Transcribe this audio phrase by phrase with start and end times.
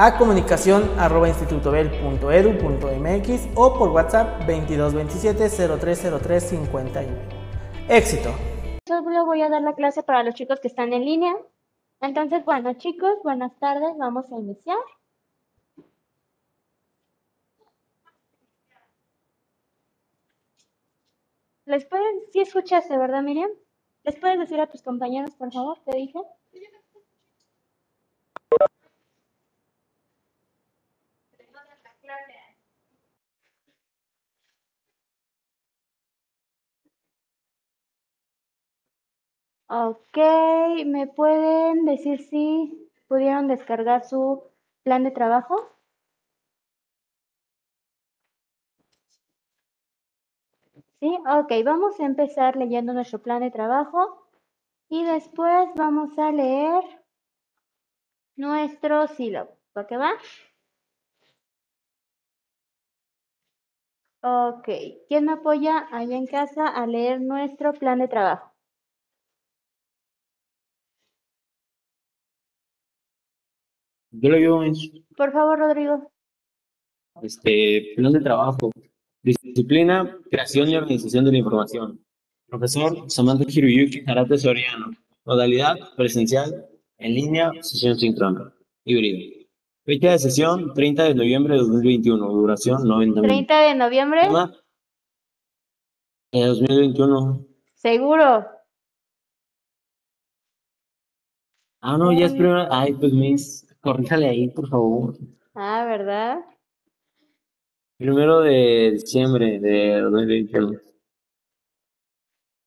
[0.00, 6.52] a comunicación arroba institutobel.edu.mx o por WhatsApp 2227 0303
[7.88, 8.30] Éxito.
[8.86, 11.34] Yo voy a dar la clase para los chicos que están en línea.
[12.00, 13.98] Entonces, bueno, chicos, buenas tardes.
[13.98, 14.78] Vamos a iniciar.
[21.64, 23.50] ¿Les puedes, si escuchaste, verdad, Miriam?
[24.04, 26.20] ¿Les puedes decir a tus compañeros, por favor, qué dije?
[39.70, 40.18] Ok,
[40.84, 44.42] ¿me pueden decir si pudieron descargar su
[44.82, 45.56] plan de trabajo?
[51.00, 54.22] Sí, ok, vamos a empezar leyendo nuestro plan de trabajo
[54.88, 56.84] y después vamos a leer
[58.36, 59.50] nuestro sílabo.
[59.74, 60.12] ¿Para qué va?
[64.22, 64.68] Ok,
[65.08, 68.47] ¿quién me apoya allá en casa a leer nuestro plan de trabajo?
[74.20, 74.74] Yo lo ayudo en
[75.16, 76.10] Por favor, Rodrigo.
[77.22, 78.70] este plan de trabajo,
[79.22, 82.00] disciplina, creación y organización de la información.
[82.48, 84.90] Profesor Samantha Hiruyuki Harate Soriano.
[85.24, 88.52] Modalidad presencial, en línea, sesión síncrona,
[88.84, 89.46] híbrido.
[89.84, 93.28] Fecha de sesión 30 de noviembre de 2021, duración 90 minutos.
[93.28, 94.20] 30 de noviembre.
[96.32, 97.46] Eh, 2021.
[97.74, 98.46] Seguro.
[101.80, 102.68] Ah, no, ya es primera.
[102.70, 105.14] Ay, pues mis, corríjale ahí, por favor.
[105.54, 106.40] Ah, ¿verdad?
[107.96, 110.78] Primero de diciembre de 2021.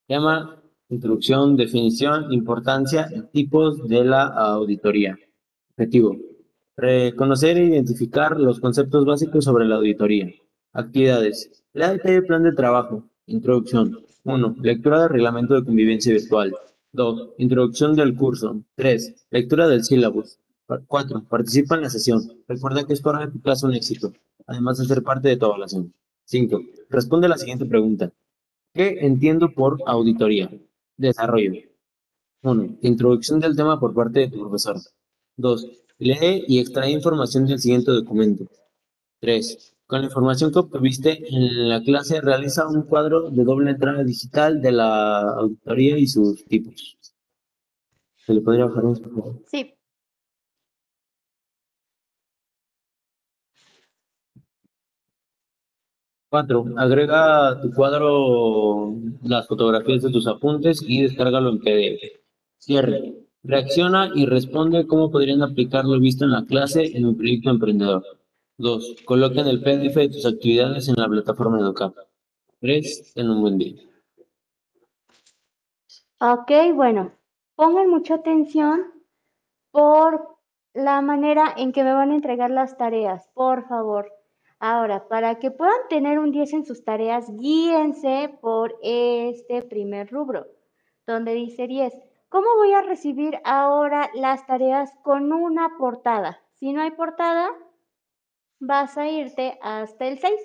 [0.07, 5.15] Tema, introducción, definición, importancia y tipos de la auditoría.
[5.77, 6.17] Objetivo.
[6.75, 10.27] Reconocer e identificar los conceptos básicos sobre la auditoría.
[10.73, 11.63] Actividades.
[11.73, 13.03] Lea detalle plan de trabajo.
[13.27, 13.99] Introducción.
[14.23, 14.55] 1.
[14.61, 16.55] Lectura del reglamento de convivencia virtual.
[16.93, 17.35] 2.
[17.37, 18.63] Introducción del curso.
[18.75, 19.27] 3.
[19.29, 20.39] Lectura del sílabus.
[20.79, 21.23] 4.
[21.29, 22.21] Participa en la sesión.
[22.47, 24.13] Recuerda que hará de tu clase un éxito,
[24.47, 25.93] además de ser parte de tu evaluación.
[26.25, 26.61] 5.
[26.89, 28.11] Responde a la siguiente pregunta.
[28.73, 30.49] ¿Qué entiendo por auditoría?
[30.97, 31.53] Desarrollo.
[32.43, 32.77] 1.
[32.81, 34.77] Introducción del tema por parte de tu profesor.
[35.37, 35.67] 2.
[35.99, 38.45] Lee y extrae información del siguiente documento.
[39.19, 39.75] 3.
[39.85, 44.61] Con la información que obtuviste en la clase, realiza un cuadro de doble entrada digital
[44.61, 46.97] de la auditoría y sus tipos.
[48.25, 49.41] ¿Se le podría bajar un poco?
[49.47, 49.73] Sí.
[56.31, 62.21] Cuatro, agrega a tu cuadro las fotografías de tus apuntes y descárgalo en PDF.
[62.57, 63.15] Cierre.
[63.43, 68.05] Reacciona y responde cómo podrían aplicar lo visto en la clase en un proyecto emprendedor.
[68.59, 68.95] 2.
[69.03, 71.95] Coloca en el PDF de tus actividades en la plataforma Educap.
[72.61, 73.11] 3.
[73.13, 73.81] Ten un buen día.
[76.21, 77.11] Ok, bueno,
[77.55, 78.79] pongan mucha atención
[79.71, 80.37] por
[80.73, 84.20] la manera en que me van a entregar las tareas, por favor.
[84.63, 90.45] Ahora, para que puedan tener un 10 en sus tareas, guíense por este primer rubro,
[91.07, 91.91] donde dice 10.
[92.29, 96.43] ¿Cómo voy a recibir ahora las tareas con una portada?
[96.53, 97.49] Si no hay portada,
[98.59, 100.39] vas a irte hasta el 6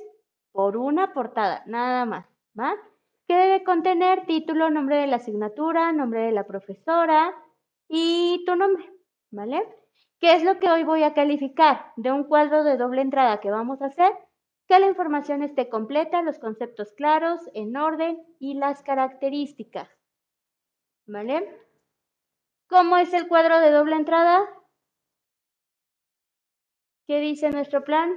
[0.50, 2.26] por una portada, nada más,
[2.58, 2.74] ¿va?
[3.28, 7.34] Que debe contener título, nombre de la asignatura, nombre de la profesora
[7.86, 8.90] y tu nombre,
[9.30, 9.62] ¿vale?
[10.18, 11.92] ¿Qué es lo que hoy voy a calificar?
[11.96, 14.12] De un cuadro de doble entrada que vamos a hacer,
[14.66, 19.88] que la información esté completa, los conceptos claros, en orden y las características.
[21.06, 21.60] ¿Vale?
[22.68, 24.40] ¿Cómo es el cuadro de doble entrada?
[27.06, 28.10] ¿Qué dice nuestro plan?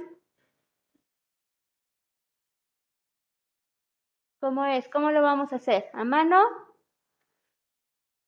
[4.40, 4.88] ¿Cómo es?
[4.88, 5.90] ¿Cómo lo vamos a hacer?
[5.92, 6.42] ¿A mano?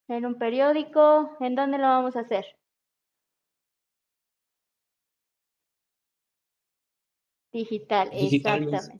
[0.08, 1.37] ¿En un periódico?
[1.41, 2.44] ¿En dónde lo vamos a hacer?
[7.52, 8.99] Digital, exactamente.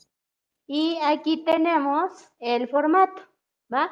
[0.67, 3.23] Y aquí tenemos el formato,
[3.73, 3.91] ¿va?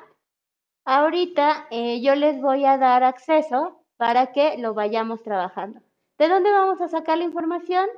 [0.85, 5.81] Ahorita eh, yo les voy a dar acceso para que lo vayamos trabajando.
[6.19, 7.89] ¿De dónde vamos a sacar la información?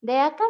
[0.00, 0.44] De acá.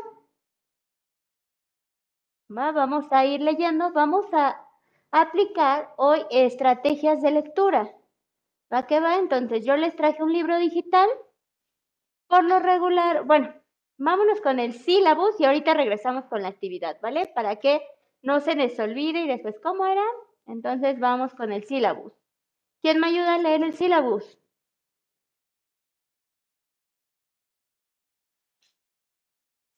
[2.56, 2.72] ¿va?
[2.72, 4.64] Vamos a ir leyendo, vamos a
[5.10, 7.94] aplicar hoy estrategias de lectura.
[8.72, 9.16] ¿Va qué va?
[9.16, 11.08] Entonces yo les traje un libro digital.
[12.28, 13.52] Por lo regular, bueno,
[13.98, 17.26] vámonos con el sílabus y ahorita regresamos con la actividad, ¿vale?
[17.34, 17.82] Para que
[18.22, 20.04] no se les olvide y después, ¿cómo era?
[20.46, 22.12] Entonces vamos con el sílabus.
[22.82, 24.38] ¿Quién me ayuda a leer el sílabus?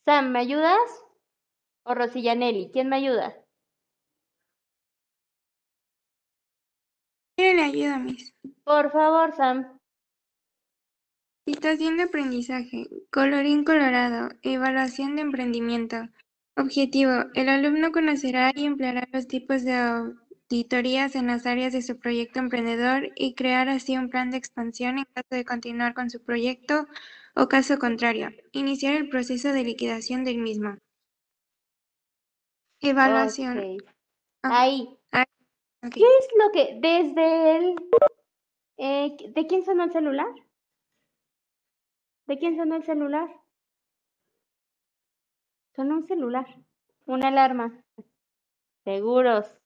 [0.06, 1.04] Sam, ¿me ayudas?
[1.84, 3.34] O Rosillanelli, ¿quién me ayuda?
[7.36, 8.34] ¿Quién le ayuda, Miss?
[8.64, 9.73] Por favor, Sam.
[11.46, 12.88] Situación de aprendizaje.
[13.10, 14.30] Colorín colorado.
[14.40, 16.08] Evaluación de emprendimiento.
[16.56, 17.10] Objetivo.
[17.34, 22.38] El alumno conocerá y empleará los tipos de auditorías en las áreas de su proyecto
[22.38, 26.86] emprendedor y crear así un plan de expansión en caso de continuar con su proyecto
[27.36, 30.78] o caso contrario, iniciar el proceso de liquidación del mismo.
[32.80, 33.78] Evaluación.
[34.42, 34.88] Ah, Ahí.
[35.82, 35.92] ok.
[35.92, 37.76] ¿Qué es lo que desde el...
[38.78, 40.28] eh, ¿De quién sonó el celular?
[42.26, 43.28] ¿De quién sonó el celular?
[45.76, 46.46] Sonó un celular.
[47.06, 47.84] Una alarma.
[48.84, 49.58] Seguros.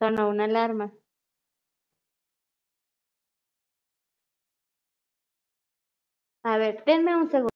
[0.00, 0.92] Sonó una alarma.
[6.42, 7.55] A ver, denme un segundo.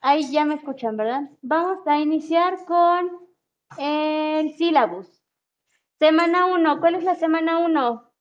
[0.00, 1.28] Ahí ya me escuchan, ¿verdad?
[1.42, 3.28] Vamos a iniciar con
[3.76, 5.22] el sílabus.
[5.98, 6.80] Semana 1.
[6.80, 8.12] ¿Cuál es la semana 1?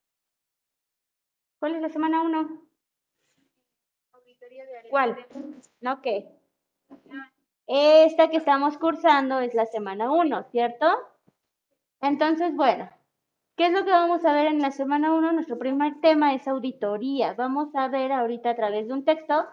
[1.59, 2.61] ¿Cuál es la semana 1?
[4.89, 5.25] ¿Cuál?
[5.81, 6.29] ¿No qué?
[7.67, 10.87] Esta que estamos cursando es la semana 1, ¿cierto?
[12.01, 12.89] Entonces, bueno,
[13.55, 15.33] ¿qué es lo que vamos a ver en la semana 1?
[15.33, 17.33] Nuestro primer tema es auditoría.
[17.33, 19.47] Vamos a ver ahorita a través de un texto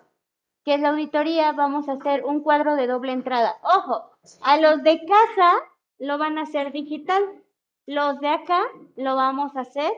[0.64, 1.52] qué es la auditoría.
[1.52, 3.56] Vamos a hacer un cuadro de doble entrada.
[3.62, 4.11] Ojo,
[4.42, 5.52] a los de casa
[5.99, 7.23] lo van a hacer digital.
[7.87, 8.62] Los de acá
[8.97, 9.92] lo vamos a hacer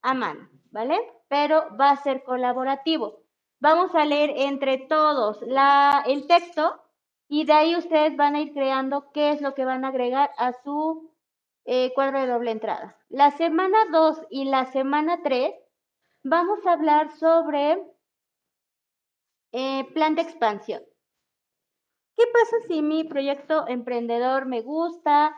[0.00, 0.98] a mano, ¿vale?
[1.28, 3.22] Pero va a ser colaborativo.
[3.60, 6.80] Vamos a leer entre todos la, el texto
[7.28, 10.30] y de ahí ustedes van a ir creando qué es lo que van a agregar
[10.36, 11.12] a su
[11.64, 12.96] eh, cuadro de doble entrada.
[13.08, 15.54] La semana 2 y la semana 3
[16.24, 17.82] vamos a hablar sobre
[19.52, 20.82] eh, plan de expansión.
[22.16, 25.34] ¿Qué pasa si mi proyecto emprendedor me gusta?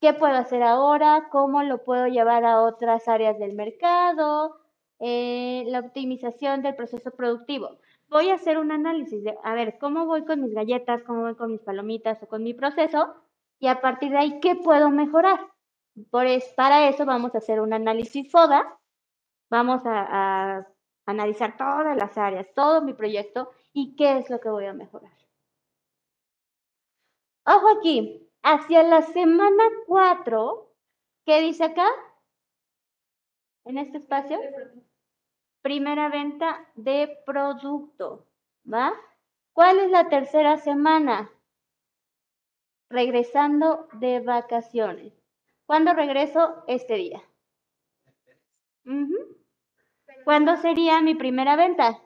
[0.00, 1.28] ¿Qué puedo hacer ahora?
[1.30, 4.56] ¿Cómo lo puedo llevar a otras áreas del mercado?
[4.98, 7.78] Eh, la optimización del proceso productivo.
[8.08, 11.34] Voy a hacer un análisis de, a ver, cómo voy con mis galletas, cómo voy
[11.34, 13.14] con mis palomitas o con mi proceso
[13.58, 15.40] y a partir de ahí, ¿qué puedo mejorar?
[16.10, 18.78] Por para eso vamos a hacer un análisis FODA,
[19.50, 20.66] vamos a, a
[21.06, 25.12] analizar todas las áreas, todo mi proyecto y qué es lo que voy a mejorar.
[27.44, 30.72] Ojo aquí, hacia la semana 4,
[31.26, 31.86] ¿qué dice acá?
[33.66, 34.40] En este espacio.
[35.60, 38.26] Primera venta de producto,
[38.64, 38.94] ¿va?
[39.52, 41.30] ¿Cuál es la tercera semana?
[42.88, 45.12] Regresando de vacaciones.
[45.66, 46.64] ¿Cuándo regreso?
[46.66, 47.22] Este día.
[50.24, 52.00] ¿Cuándo sería mi primera venta?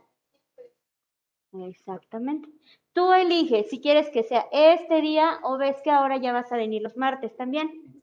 [1.52, 2.48] Exactamente.
[2.92, 6.56] Tú eliges si quieres que sea este día o ves que ahora ya vas a
[6.56, 8.02] venir los martes también.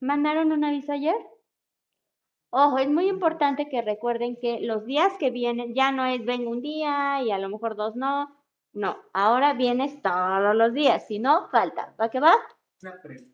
[0.00, 1.16] ¿Mandaron un aviso ayer?
[2.50, 6.50] Ojo, es muy importante que recuerden que los días que vienen ya no es vengo
[6.50, 8.44] un día y a lo mejor dos no.
[8.72, 11.94] No, ahora vienes todos los días, si no, falta.
[12.00, 12.34] ¿Va que va?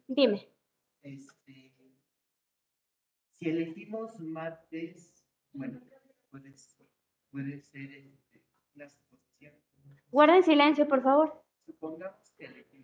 [0.06, 0.48] Dime.
[1.02, 1.72] Este,
[3.38, 5.80] si elegimos martes, bueno,
[6.30, 6.79] puede ser,
[7.30, 8.42] puede ser este,
[8.74, 9.54] la suposición.
[10.10, 11.44] Guarden silencio, por favor.
[11.66, 12.80] Supongamos que elegimos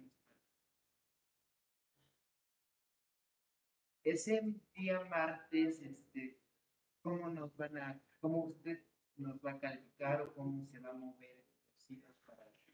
[4.07, 4.41] ese
[4.75, 6.39] día martes, este,
[7.03, 8.79] ¿cómo nos van a, cómo usted
[9.17, 11.37] nos va a calificar o cómo se va a mover?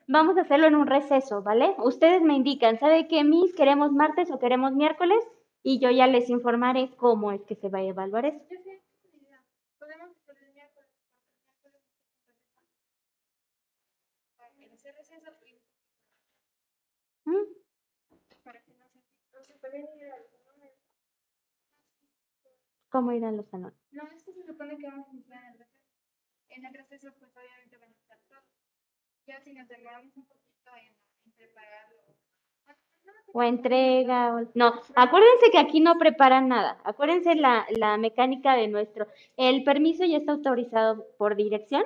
[0.09, 1.75] Vamos a hacerlo en un receso, ¿vale?
[1.79, 3.55] Ustedes me indican, ¿sabe qué, Miss?
[3.55, 5.25] ¿Queremos martes o queremos miércoles?
[5.63, 8.45] Y yo ya les informaré cómo es que se va a evaluar eso.
[17.25, 17.63] ¿Mm?
[22.91, 23.79] ¿Cómo irán los salones?
[23.91, 25.83] No, es que se supone que vamos a entrar en el receso.
[26.51, 28.45] En el receso, pues obviamente van a estar todos.
[29.27, 32.03] Ya si nos demoramos un poquito en, prepararlo.
[33.33, 34.51] O entrega, o...
[34.55, 39.07] no, acuérdense que aquí no preparan nada, acuérdense la, la mecánica de nuestro,
[39.39, 41.83] el permiso ya está autorizado por dirección,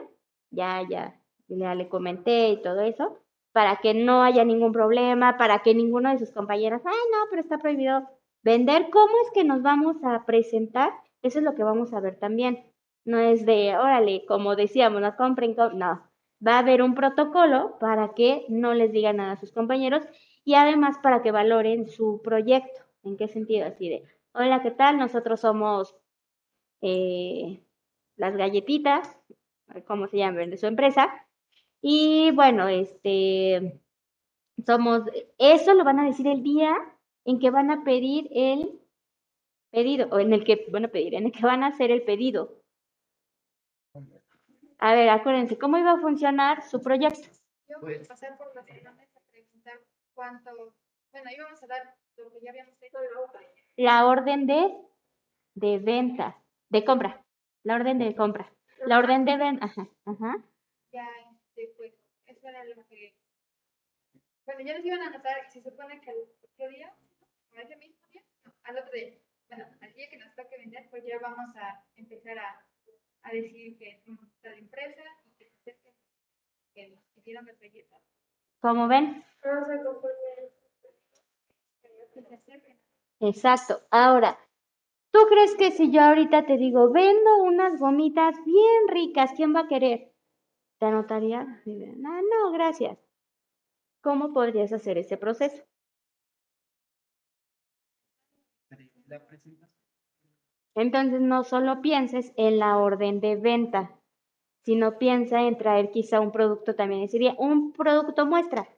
[0.51, 3.21] ya, ya, ya le comenté y todo eso,
[3.57, 7.41] para que no haya ningún problema, para que ninguno de sus compañeros, ay, no, pero
[7.41, 8.07] está prohibido
[8.43, 8.91] vender.
[8.91, 10.93] ¿Cómo es que nos vamos a presentar?
[11.23, 12.67] Eso es lo que vamos a ver también.
[13.07, 16.03] No es de, órale, como decíamos, nos compren, no.
[16.47, 20.03] Va a haber un protocolo para que no les digan nada a sus compañeros
[20.45, 22.83] y además para que valoren su proyecto.
[23.05, 23.65] ¿En qué sentido?
[23.65, 24.99] Así de, hola, ¿qué tal?
[24.99, 25.97] Nosotros somos
[26.83, 27.63] eh,
[28.17, 29.19] las galletitas,
[29.87, 30.51] ¿cómo se llaman?
[30.51, 31.26] De su empresa.
[31.89, 33.81] Y bueno, este,
[34.67, 35.03] somos,
[35.39, 36.75] eso lo van a decir el día
[37.25, 38.81] en que van a pedir el
[39.71, 42.03] pedido, o en el que van a pedir, en el que van a hacer el
[42.03, 42.61] pedido.
[44.79, 47.29] A ver, acuérdense, ¿cómo iba a funcionar su proyecto?
[47.69, 49.81] Yo voy a pasar por las a preguntar
[50.13, 50.51] cuánto,
[51.13, 52.99] bueno, íbamos a dar lo que ya habíamos hecho.
[53.77, 54.77] La orden de,
[55.55, 56.37] de venta,
[56.69, 57.25] de compra.
[57.63, 58.53] La orden de compra.
[58.85, 59.67] La orden de venta.
[59.67, 60.45] Ajá, ajá.
[60.93, 61.09] Ya,
[62.89, 63.15] que,
[64.45, 66.95] bueno, ya nos iban a anotar se supone que al otro día,
[67.53, 67.77] ¿no?
[67.79, 68.23] mismo día,
[68.63, 72.39] al otro día, bueno, al día que nos toque vender, pues ya vamos a empezar
[72.39, 72.65] a,
[73.23, 75.93] a decir que somos tal empresa y que acerquen,
[76.75, 78.01] que nos hicieron las belletas.
[78.61, 79.25] ¿Cómo ven?
[82.45, 82.79] Que.
[83.21, 83.81] Exacto.
[83.91, 84.39] Ahora,
[85.11, 89.61] ¿tú crees que si yo ahorita te digo, vendo unas gomitas bien ricas, ¿quién va
[89.61, 90.16] a querer?
[90.79, 91.41] ¿Te anotaría?
[91.41, 92.99] Ah, no, gracias.
[94.03, 95.63] ¿Cómo podrías hacer ese proceso?
[100.75, 103.99] Entonces no solo pienses en la orden de venta,
[104.65, 107.09] sino piensa en traer quizá un producto también.
[107.09, 108.69] Sería un producto muestra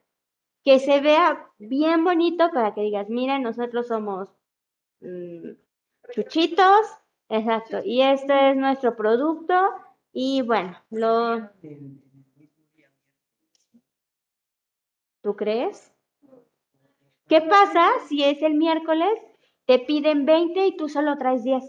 [0.65, 4.29] que se vea bien bonito para que digas, mira, nosotros somos
[5.01, 5.53] mm,
[6.13, 6.87] chuchitos,
[7.29, 9.55] exacto, y este es nuestro producto
[10.13, 11.51] y bueno, lo.
[15.23, 15.93] ¿tú crees?
[17.29, 19.11] ¿Qué pasa si es el miércoles,
[19.67, 21.63] te piden 20 y tú solo traes 10?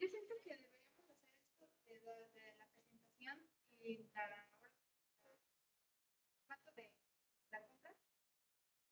[0.00, 3.38] Yo siento que deberíamos hacer esto de, la- presentación
[3.80, 4.46] y la
[6.48, 6.90] formato de
[7.50, 7.94] la compra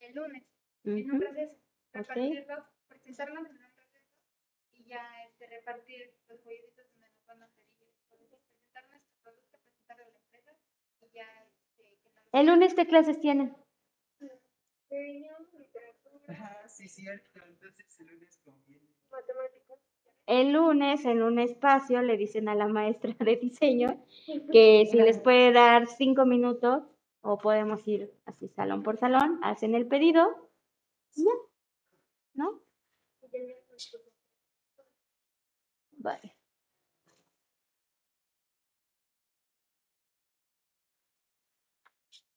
[0.00, 0.44] el lunes
[0.84, 1.54] en un proceso,
[1.92, 4.14] repartirlos, presentarlos en un proceso
[4.72, 9.14] y ya este, repartir los folletitos donde nos van a pedir, por eso, presentar nuestro
[9.22, 11.05] producto, presentarlo a la empresa y ya este, que nos
[12.32, 13.56] ¿El lunes qué clases tienen?
[16.68, 17.40] Sí, cierto.
[17.46, 18.86] Entonces el lunes conviene.
[20.26, 24.04] El lunes en un espacio le dicen a la maestra de diseño
[24.52, 26.82] que si les puede dar cinco minutos
[27.22, 30.50] o podemos ir así salón por salón, hacen el pedido
[31.14, 31.30] y ya,
[32.34, 32.60] ¿no?
[35.98, 36.35] Vale.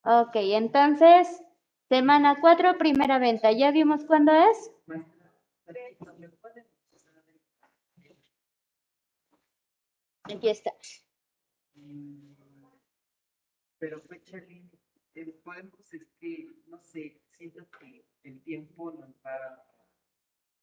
[0.02, 1.42] Ok, entonces,
[1.88, 3.52] semana 4, primera venta.
[3.52, 4.70] ¿Ya vimos cuándo es?
[10.24, 10.72] Aquí está.
[13.78, 14.78] Pero fecha límite,
[15.14, 19.64] eh, podemos, es que, no sé, siento que el tiempo nos va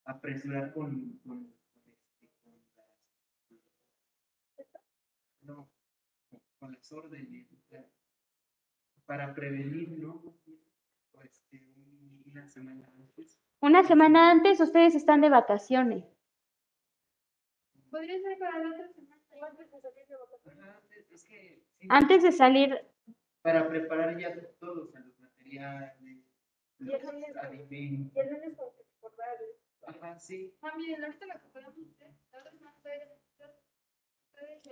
[0.06, 1.54] a apresurar con, con,
[2.44, 2.58] con
[5.42, 5.70] no,
[6.60, 7.48] con- las órdenes,
[9.08, 10.22] para prevenir, ¿no?
[11.14, 13.40] O este, un- una semana antes.
[13.62, 16.04] Una semana antes ustedes están de vacaciones.
[17.90, 19.16] Podría ser para la otra semana.
[20.46, 22.80] Ajá, es- es que sí, Antes de salir,
[23.42, 25.94] para preparar ya todo, o sea, los materiales,
[26.80, 28.24] los alimentos.
[29.88, 30.54] Ajá, sí.
[30.62, 31.88] Ah, miren, ahorita la otra semana todavía
[32.72, 33.04] ustedes
[34.36, 34.70] el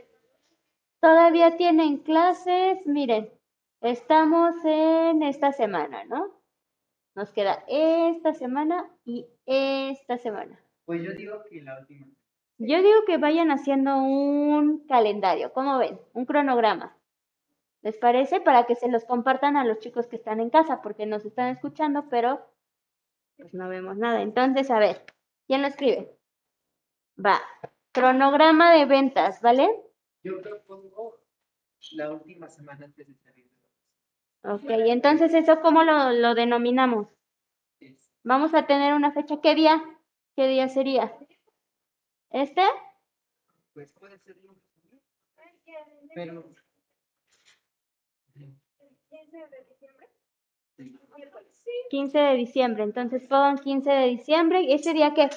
[0.99, 2.85] todavía tienen clases.
[2.85, 3.31] Miren,
[3.81, 6.41] estamos en esta semana, ¿no?
[7.15, 10.59] Nos queda esta semana y esta semana.
[10.85, 12.07] Pues yo digo que la última.
[12.57, 15.99] Yo digo que vayan haciendo un calendario, ¿cómo ven?
[16.13, 16.97] Un cronograma.
[17.81, 18.41] ¿Les parece?
[18.41, 21.49] Para que se los compartan a los chicos que están en casa, porque nos están
[21.49, 22.45] escuchando, pero
[23.37, 24.21] pues no vemos nada.
[24.21, 25.05] Entonces, a ver,
[25.47, 26.17] ¿quién lo escribe?
[27.23, 27.41] Va.
[27.91, 29.69] Cronograma de ventas, ¿vale?
[30.23, 31.19] Yo propongo
[31.91, 33.47] la última semana antes de salir
[34.47, 37.07] Ok, entonces eso cómo lo, lo denominamos?
[38.23, 39.41] Vamos a tener una fecha.
[39.41, 39.83] ¿Qué día?
[40.35, 41.17] ¿Qué día sería?
[42.31, 42.61] ¿Este?
[43.73, 44.55] Pues puede ser ¿no?
[46.13, 46.45] Pero.
[48.33, 48.55] Sí.
[51.89, 52.83] 15 de diciembre.
[52.83, 54.61] Entonces pongan 15 de diciembre.
[54.61, 55.29] ¿Y ese día qué?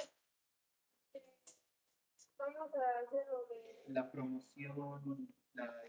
[3.86, 5.82] La promoción, la,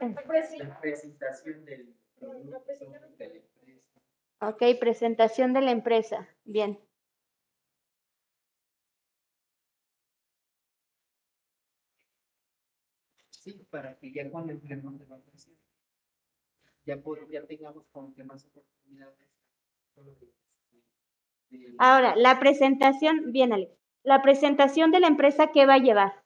[0.00, 0.14] Eh.
[0.58, 2.60] la presentación del la.
[4.42, 6.28] Ok, presentación de la empresa.
[6.44, 6.78] Bien.
[13.30, 15.60] Sí, para que ya cuando entremos de vacaciones,
[16.84, 19.16] ya, pod- ya tengamos como que más oportunidades.
[19.96, 23.72] de- de- Ahora, la presentación, bien, Alex.
[24.02, 26.24] La presentación de la empresa, ¿qué va a llevar?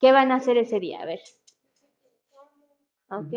[0.00, 1.02] ¿Qué van a hacer ese día?
[1.02, 1.20] A ver.
[3.10, 3.32] Ok.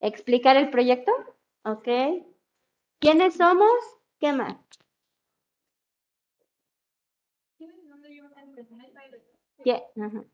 [0.00, 1.12] ¿Explicar el proyecto?
[1.64, 1.88] Ok.
[2.98, 3.70] ¿Quiénes somos?
[4.18, 4.56] ¿Qué más?
[9.62, 9.82] ¿Qué?
[10.00, 10.24] Ajá.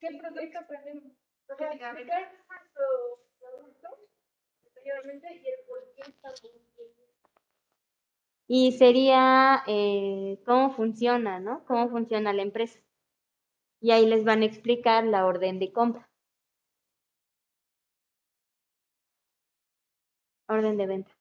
[0.00, 1.12] ¿Qué producto aprendemos?
[1.48, 2.84] Explicar nuestro
[3.38, 3.88] producto
[4.84, 6.34] y el por qué está
[8.48, 11.64] Y sería eh, cómo funciona, ¿no?
[11.64, 12.78] Cómo funciona la empresa.
[13.80, 16.10] Y ahí les van a explicar la orden de compra.
[20.48, 21.12] Orden de venta.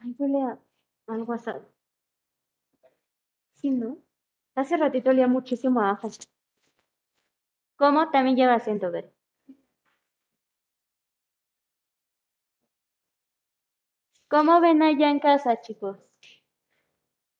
[0.00, 0.58] Ay, huele a
[1.06, 1.72] algo asado.
[3.54, 3.96] Sí, ¿no?
[4.56, 5.98] Hace ratito olía muchísimo a.
[7.76, 8.10] ¿Cómo?
[8.10, 9.12] También lleva acento, ver.
[14.28, 15.96] ¿Cómo ven allá en casa, chicos?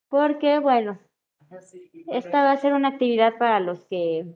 [0.08, 1.00] Porque, bueno,
[2.08, 4.26] esta va a ser una actividad para los que...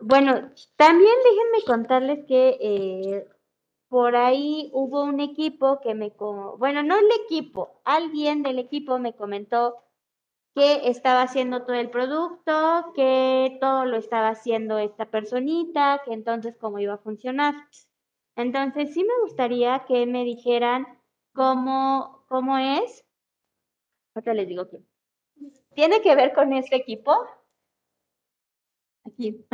[0.00, 3.28] Bueno, también déjenme contarles que eh,
[3.88, 6.12] por ahí hubo un equipo que me...
[6.58, 9.76] Bueno, no el equipo, alguien del equipo me comentó
[10.54, 16.56] que estaba haciendo todo el producto, que todo lo estaba haciendo esta personita, que entonces
[16.56, 17.54] cómo iba a funcionar.
[18.34, 20.86] Entonces sí me gustaría que me dijeran
[21.32, 23.04] cómo, cómo es.
[24.14, 24.80] Ahorita les digo que.
[25.78, 27.12] ¿Tiene que ver con este equipo?
[29.04, 29.44] Aquí.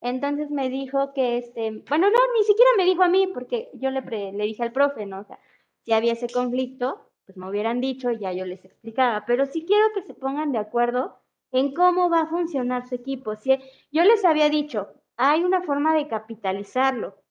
[0.00, 3.90] Entonces me dijo que este, bueno, no, ni siquiera me dijo a mí, porque yo
[3.90, 4.00] le,
[4.32, 5.20] le dije al profe, ¿no?
[5.20, 5.38] O sea,
[5.84, 9.26] si había ese conflicto, pues me hubieran dicho y ya yo les explicaba.
[9.26, 11.20] Pero sí quiero que se pongan de acuerdo
[11.50, 13.36] en cómo va a funcionar su equipo.
[13.36, 13.58] Si,
[13.90, 17.22] yo les había dicho, hay una forma de capitalizarlo,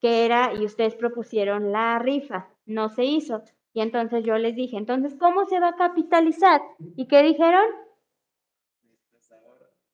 [0.00, 3.42] que era, y ustedes propusieron la rifa, no se hizo.
[3.72, 6.62] Y entonces yo les dije, entonces, ¿cómo se va a capitalizar?
[6.96, 7.64] ¿Y qué dijeron?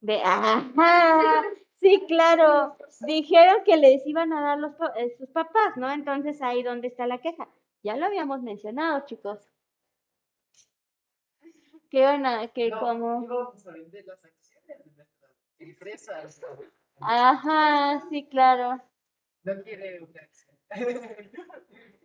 [0.01, 1.43] De, ajá,
[1.81, 2.77] sí, claro.
[3.01, 5.91] Dijeron que les iban a dar los, eh, sus papás, ¿no?
[5.91, 7.49] Entonces ahí donde está la queja.
[7.83, 9.51] Ya lo habíamos mencionado, chicos.
[11.91, 12.47] ¿Qué onda?
[12.49, 13.25] Que No, como...
[13.25, 16.41] íbamos a vender las acciones de nuestras empresas.
[17.01, 18.83] Ajá, sí, claro.
[19.43, 20.57] No quiere una acción.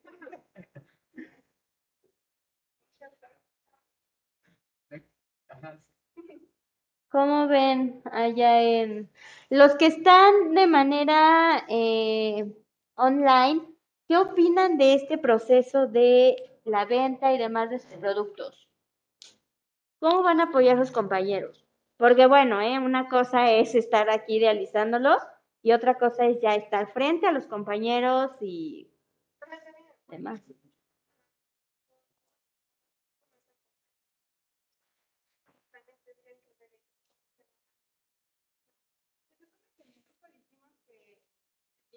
[7.09, 9.09] ¿Cómo ven allá en
[9.49, 12.53] los que están de manera eh,
[12.95, 13.61] online?
[14.07, 16.35] ¿Qué opinan de este proceso de
[16.65, 18.67] la venta y demás de sus productos?
[19.99, 21.65] ¿Cómo van a apoyar a sus compañeros?
[21.97, 22.77] Porque bueno, ¿eh?
[22.79, 25.23] una cosa es estar aquí realizándolos
[25.63, 28.91] y otra cosa es ya estar frente a los compañeros y
[30.07, 30.41] demás.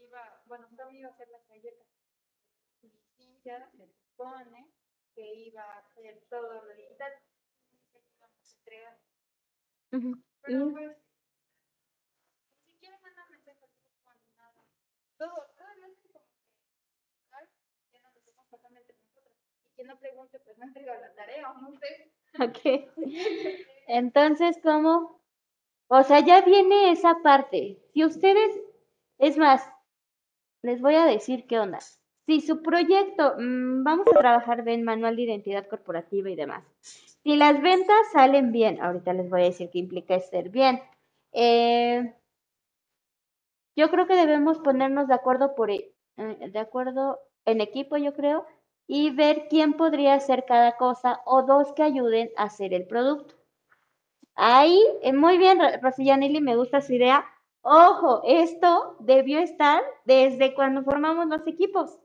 [0.09, 1.87] iba, bueno, iba a hacer las galletas.
[2.83, 4.73] Y Cintia se supone
[5.15, 7.13] que iba a hacer todo lo digital.
[8.59, 8.99] Entregar.
[10.43, 10.97] Pero pues,
[12.67, 13.71] ni siquiera mandan mensajes
[14.37, 14.65] nada.
[15.17, 16.49] Todo, todo lo hacen como que,
[17.31, 17.51] ¿sabes?
[17.93, 19.37] ya nos lo estamos pasando entre nosotros.
[19.63, 22.11] Y quien no pregunte, pues no entrega la tarea, no sé.
[22.41, 22.91] Ok.
[23.87, 25.21] Entonces, ¿cómo?
[25.87, 27.79] O sea, ya viene esa parte.
[27.95, 28.61] Si ustedes,
[29.19, 29.63] es más,
[30.63, 31.79] les voy a decir qué onda.
[32.27, 36.65] Si su proyecto, mm, vamos a trabajar en manual de identidad corporativa y demás.
[36.81, 40.83] Si las ventas salen bien, ahorita les voy a decir qué implica ser bien.
[41.33, 42.15] Eh,
[43.77, 48.13] yo creo que debemos ponernos de acuerdo por, e- eh, de acuerdo en equipo, yo
[48.13, 48.45] creo,
[48.89, 53.37] y ver quién podría hacer cada cosa o dos que ayuden a hacer el producto.
[54.37, 57.25] Ahí, eh, muy bien, Ro- Rosiyanili, me gusta su idea.
[57.63, 61.99] Ojo, esto debió estar desde cuando formamos los equipos.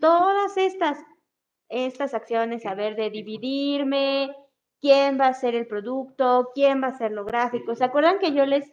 [0.00, 0.98] Todas estas,
[1.68, 4.34] estas acciones, a ver, de dividirme,
[4.80, 7.74] quién va a hacer el producto, quién va a hacer lo gráfico.
[7.76, 8.72] ¿Se acuerdan que yo les,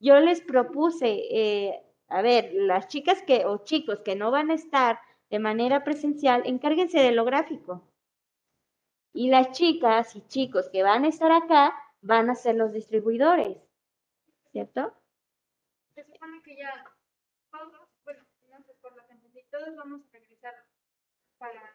[0.00, 4.54] yo les propuse, eh, a ver, las chicas que, o chicos que no van a
[4.54, 4.98] estar
[5.34, 7.82] de manera presencial, encárguense de lo gráfico.
[9.12, 13.58] Y las chicas y chicos que van a estar acá van a ser los distribuidores,
[14.52, 14.94] ¿cierto?
[15.96, 16.84] Se supone que ya
[17.50, 20.54] todos, bueno, no sé por la gente, todos vamos a regresar
[21.38, 21.73] para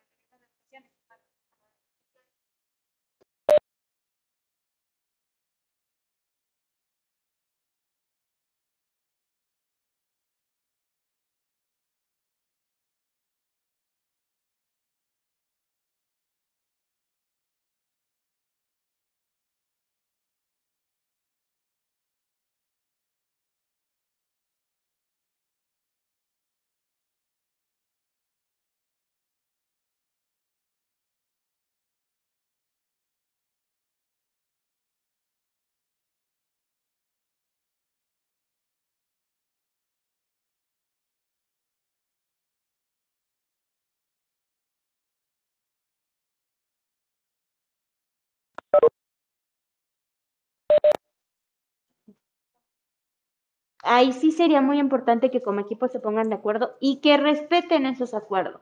[53.83, 57.85] Ahí sí sería muy importante que como equipo se pongan de acuerdo y que respeten
[57.85, 58.61] esos acuerdos.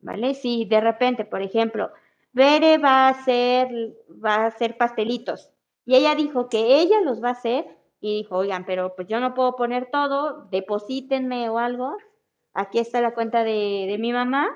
[0.00, 0.34] ¿Vale?
[0.34, 1.90] Si de repente, por ejemplo,
[2.32, 3.68] Bere va a hacer,
[4.24, 5.50] va a hacer pastelitos
[5.86, 7.64] y ella dijo que ella los va a hacer
[8.00, 11.96] y dijo, oigan, pero pues yo no puedo poner todo, deposítenme o algo.
[12.52, 14.48] Aquí está la cuenta de, de mi mamá.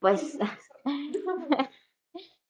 [0.00, 0.38] Pues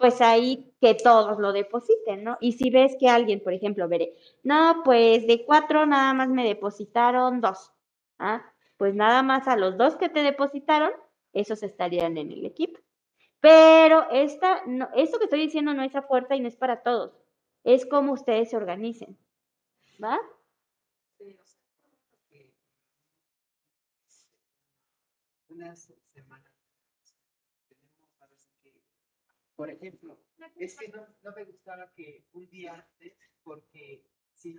[0.01, 2.39] pues ahí que todos lo depositen, ¿no?
[2.41, 6.45] Y si ves que alguien, por ejemplo, veré, no, pues de cuatro nada más me
[6.47, 7.71] depositaron dos,
[8.19, 8.43] ¿ah?
[8.79, 10.91] Pues nada más a los dos que te depositaron,
[11.35, 12.81] esos estarían en el equipo.
[13.41, 16.83] Pero esta, no, esto que estoy diciendo no es a fuerza y no es para
[16.83, 17.13] todos,
[17.65, 19.19] es como ustedes se organicen,
[20.03, 20.19] ¿va?
[25.49, 26.53] Unas semanas
[27.69, 28.73] tenemos a veces que,
[29.61, 30.19] por ejemplo,
[30.57, 34.57] es que no, no me gustaba que un día antes, porque si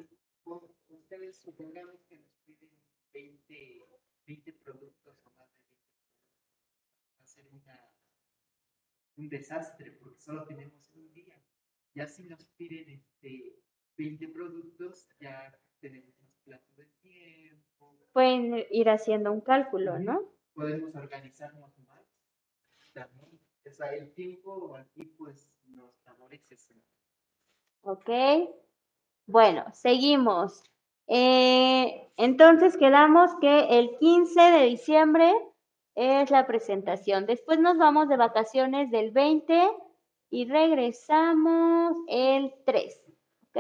[0.90, 2.70] ustedes supongamos que nos piden
[3.12, 3.82] 20,
[4.28, 6.38] 20 productos o más de 20 productos,
[7.18, 7.80] va a ser una,
[9.16, 11.44] un desastre porque solo tenemos un día.
[11.96, 13.56] Ya si nos piden este
[13.98, 20.32] 20 productos, ya tenemos más plazo de tiempo, Pueden ir haciendo un cálculo, ¿no?
[20.54, 22.06] podemos organizarnos más
[22.94, 23.41] también.
[23.66, 26.58] O sea, el tiempo aquí pues nos favorece.
[27.84, 28.10] Ok.
[29.28, 30.64] Bueno, seguimos.
[31.08, 35.34] Eh, entonces quedamos que el 15 de diciembre
[35.96, 37.26] es la presentación.
[37.26, 39.70] Después nos vamos de vacaciones del 20
[40.30, 43.02] y regresamos el 3.
[43.54, 43.58] ¿Ok?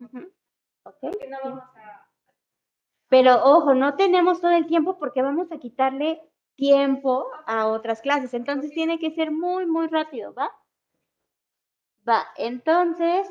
[0.00, 0.32] Y Ujú.
[0.84, 1.18] Ok.
[1.18, 2.08] que no vamos a
[3.12, 6.22] Pero ojo, no tenemos todo el tiempo porque vamos a quitarle
[6.56, 8.32] tiempo a otras clases.
[8.32, 10.50] Entonces tiene que ser muy, muy rápido, ¿va?
[12.08, 13.30] Va, entonces,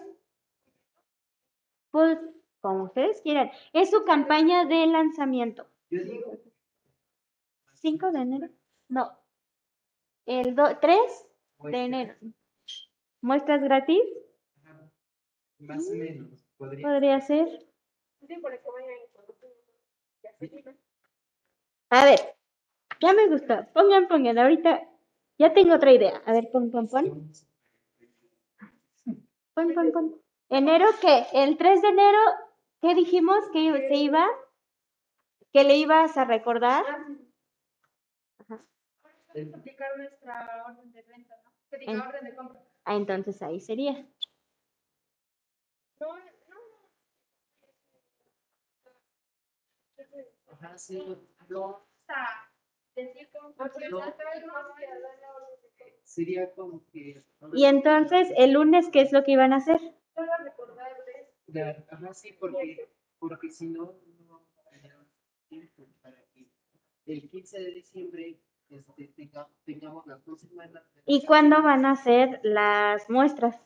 [1.89, 2.20] pues,
[2.60, 3.50] como ustedes quieran.
[3.74, 5.65] Es su campaña de lanzamiento.
[5.89, 6.38] Yo digo,
[7.74, 8.50] 5 de enero.
[8.88, 9.17] No.
[10.28, 12.13] El 3 de enero.
[13.22, 14.04] ¿Muestras gratis?
[14.63, 14.91] ajá,
[15.58, 17.65] más o menos, podría Podría ser.
[18.28, 19.32] Sí, por eso voy a ir con
[20.24, 20.31] ya se dijo.
[21.89, 22.19] A ver,
[23.01, 23.65] ya me gustó.
[23.73, 24.38] Pongan, pongan.
[24.38, 24.82] Ahorita
[25.38, 26.21] ya tengo otra idea.
[26.25, 27.32] A ver, pon, pon, pon.
[29.54, 30.21] Pon, pon, pon.
[30.49, 31.25] ¿Enero qué?
[31.34, 32.19] El 3 de enero,
[32.82, 34.25] ¿qué dijimos que se iba?
[35.54, 36.84] ¿Que le ibas a recordar?
[38.39, 38.65] Ajá.
[39.56, 41.25] Aplicar nuestra orden de ¿no?
[41.69, 42.62] Que diga En- orden de compra.
[42.86, 43.93] Ah, entonces ahí sería
[45.99, 46.58] no, no.
[47.67, 47.77] Ajá,
[50.08, 50.47] sí, no, Hasta decir cómo funciona No.
[50.47, 50.51] todo el
[55.21, 56.04] la orden de compra.
[56.04, 57.24] sería como que...
[57.54, 59.80] Y entonces, el lunes, ¿qué es lo que iban a hacer?
[60.13, 63.84] Solo recordarles Ajá, sí, porque, porque si no,
[64.19, 64.95] no vamos a tener
[65.50, 66.47] tiempo para que
[67.06, 70.84] el 15 de diciembre este, tenga- tengamos las dos semanas.
[71.06, 73.60] ¿Y cuándo van a hacer las muestras?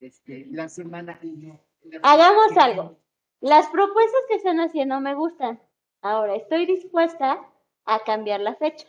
[0.00, 1.60] Este, la semana y no.
[1.84, 2.98] la Hagamos semana algo.
[3.44, 5.60] Las propuestas que están haciendo me gustan.
[6.00, 7.46] Ahora, estoy dispuesta
[7.84, 8.88] a cambiar la fecha.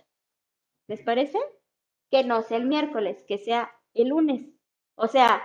[0.87, 1.37] ¿Les parece?
[2.09, 4.47] Que no sea el miércoles, que sea el lunes.
[4.95, 5.43] O sea,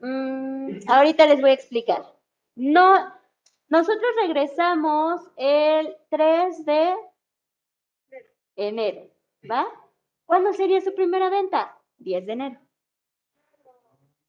[0.00, 2.04] mm, ahorita les voy a explicar.
[2.56, 3.14] No,
[3.68, 6.96] nosotros regresamos el 3 de
[8.56, 9.08] enero,
[9.48, 9.68] ¿va?
[10.24, 11.80] ¿Cuándo sería su primera venta?
[11.98, 12.60] 10 de enero.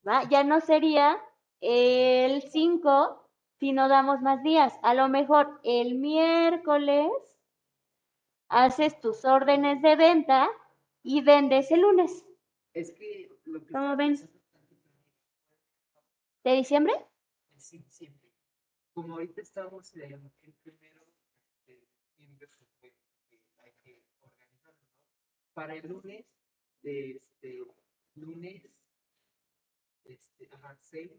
[0.08, 0.30] ¿Va?
[0.30, 1.20] Ya no sería
[1.62, 3.27] el 5
[3.60, 4.74] si no damos más días.
[4.84, 7.12] A lo mejor el miércoles
[8.50, 10.50] haces tus órdenes de venta
[11.04, 12.26] y vendes el lunes
[12.74, 14.16] Es que lo que ¿Cómo ven?
[16.44, 16.94] de diciembre.
[17.58, 18.30] sí, siempre.
[18.94, 21.02] Como ahorita estamos en el primero
[21.66, 21.76] de
[22.16, 22.48] diciembre,
[22.80, 22.94] pues,
[23.64, 25.04] hay que organizarlo, ¿no?
[25.54, 26.26] Para el lunes,
[26.82, 27.60] de este,
[28.16, 28.64] lunes,
[30.06, 31.12] este, ajá, 6,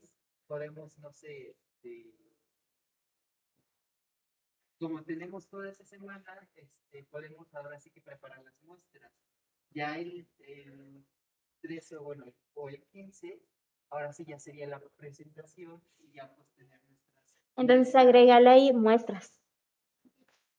[0.46, 2.14] podemos, no sé, este,
[4.78, 9.12] como tenemos toda esa semana, este, podemos ahora sí que preparar las muestras.
[9.70, 11.04] Ya el, el
[11.60, 13.40] 13 o bueno, el- o el 15,
[13.90, 19.34] ahora sí ya sería la presentación y ya pues tener nuestras Entonces agrégale ahí muestras.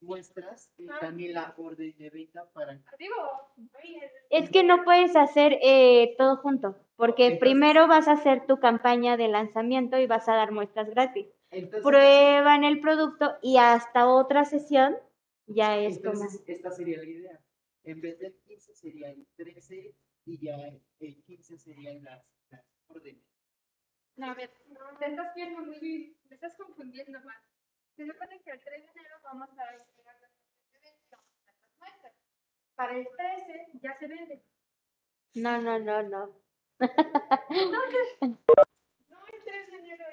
[0.01, 2.79] muestras y también la orden de venta para
[4.29, 8.59] Es que no puedes hacer eh, todo junto, porque Entonces- primero vas a hacer tu
[8.59, 11.27] campaña de lanzamiento y vas a dar muestras gratis.
[11.51, 14.97] Entonces, Prueban el producto y hasta otra sesión
[15.47, 16.13] ya es como...
[16.13, 17.39] entonces esta sería la idea.
[17.83, 20.55] En vez del 15 sería el 13 y ya
[20.99, 23.23] el 15 serían las, las órdenes.
[24.15, 24.51] No, a ver,
[24.99, 27.37] te estás viendo muy, te estás confundiendo mal.
[27.95, 30.35] Se supone que el 3 de enero vamos a entregar las
[31.79, 32.13] muestras.
[32.75, 34.43] Para el 13 ya se vende.
[35.35, 36.35] No, no, no, no.
[36.79, 40.05] Entonces, no el 3 de enero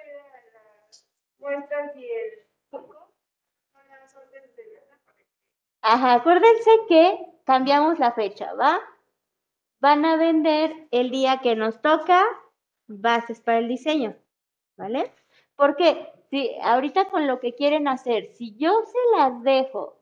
[1.39, 2.31] muestras y el
[2.71, 2.87] 5
[3.73, 4.63] son las órdenes de.
[5.83, 8.81] Ajá, acuérdense que cambiamos la fecha, ¿va?
[9.81, 12.25] Van a vender el día que nos toca
[12.89, 14.17] bases para el diseño,
[14.77, 15.13] ¿vale?
[15.55, 19.97] Porque si ahorita con lo que quieren hacer, si yo se las dejo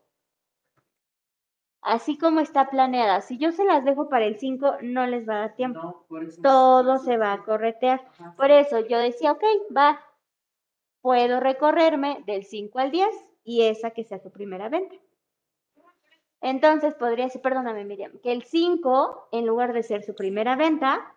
[1.85, 5.35] así como está planeada, si yo se las dejo para el 5, no les va
[5.35, 5.81] a dar tiempo.
[5.81, 6.41] No, por eso.
[6.41, 8.03] Todo se va a corretear.
[8.19, 9.43] Ajá, Por eso yo decía, ok,
[9.75, 10.01] va,
[11.05, 14.95] puedo recorrerme del 5 al 10 y esa que sea su primera venta.
[16.41, 21.15] Entonces podría ser, perdóname Miriam, que el 5, en lugar de ser su primera venta,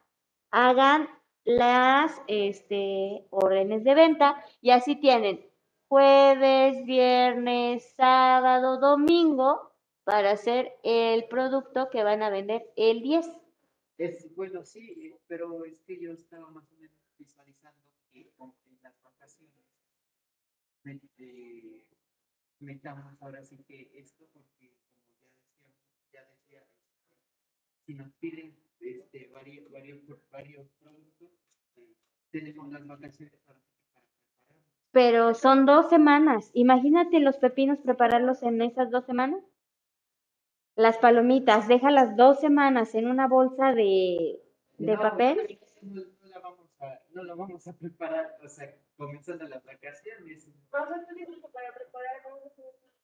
[0.51, 1.09] hagan
[1.45, 5.43] las este, órdenes de venta y así tienen
[5.89, 9.73] jueves, viernes, sábado, domingo
[10.05, 13.27] para hacer el producto que van a vender el 10.
[13.97, 17.81] Es, bueno, sí, pero es que yo estaba más o menos visualizando
[18.13, 18.58] que con-
[20.95, 21.87] me- eh,
[22.61, 25.77] metamos ahora sí que esto porque como ya decíamos,
[26.13, 31.29] ya decía, este, si nos piden este, varios, varios, varios productos,
[31.77, 31.95] eh,
[32.31, 34.05] tenemos las vacaciones para preparar.
[34.93, 36.51] Pero son dos semanas.
[36.55, 39.43] Imagínate los pepinos prepararlos en esas dos semanas.
[40.75, 44.41] Las palomitas, déjalas dos semanas en una bolsa de,
[44.79, 45.59] de No, papel.
[45.83, 50.47] No la vamos a, no la vamos a preparar, o sea, comenzando las vacaciones.
[50.71, 50.87] Para
[51.75, 52.51] preparar, vamos a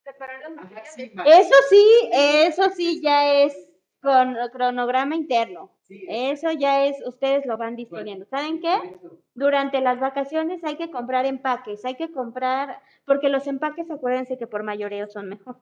[0.02, 3.70] preparar sí, Eso sí, eso sí ya es
[4.02, 5.70] con cronograma interno.
[5.82, 8.26] sí, Eso ya es, ustedes lo van disponiendo.
[8.26, 8.98] ¿Saben qué?
[9.34, 14.46] Durante las vacaciones hay que comprar empaques, hay que comprar, porque los empaques acuérdense que
[14.46, 15.56] por mayoreo son mejor.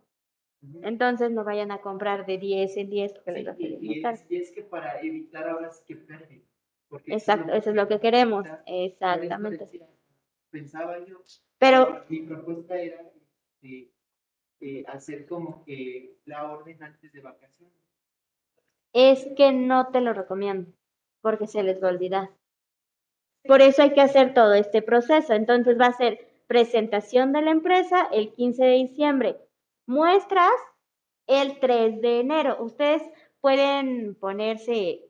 [0.82, 4.36] Entonces no vayan a comprar de 10 en 10 porque Sí, y, y es, y
[4.36, 5.96] es que para evitar ahora sí que
[6.88, 8.46] porque Exacto, eso es lo que queremos.
[8.66, 9.66] Exactamente.
[10.52, 11.22] Pensaba yo,
[11.58, 13.90] Pero mi propuesta era este,
[14.60, 17.74] eh, hacer como que la orden antes de vacaciones.
[18.92, 20.70] es que no te lo recomiendo
[21.22, 22.30] porque se les va a olvidar.
[23.44, 25.32] Por eso hay que hacer todo este proceso.
[25.32, 29.36] Entonces va a ser presentación de la empresa el 15 de diciembre,
[29.86, 30.52] muestras
[31.26, 32.62] el 3 de enero.
[32.62, 33.02] Ustedes
[33.40, 35.00] pueden ponerse,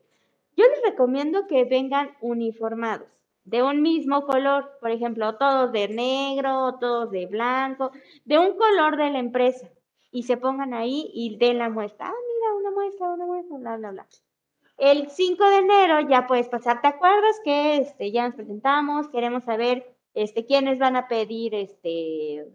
[0.57, 3.09] yo les recomiendo que vengan uniformados,
[3.45, 7.91] de un mismo color, por ejemplo, todos de negro, todos de blanco,
[8.25, 9.69] de un color de la empresa,
[10.11, 12.07] y se pongan ahí y den la muestra.
[12.07, 14.07] Ah, mira, una muestra, una muestra, bla, bla, bla.
[14.79, 19.09] El 5 de enero ya puedes pasar, ¿te acuerdas que este, ya nos presentamos?
[19.09, 22.47] Queremos saber este, quiénes van a pedir, este,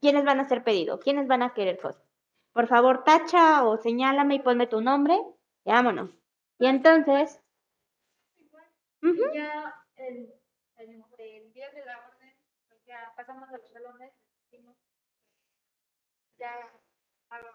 [0.00, 2.02] quiénes van a hacer pedido, quiénes van a querer cosas.
[2.52, 5.18] Por favor, tacha o señálame y ponme tu nombre
[5.64, 6.10] y vámonos.
[6.58, 7.39] Y entonces,
[9.02, 10.32] ujú, Ya el,
[10.76, 12.34] el, el día de la orden,
[12.68, 14.12] pues ya pasamos a los salones,
[14.50, 14.76] decimos,
[16.38, 16.52] ya
[17.30, 17.48] hago.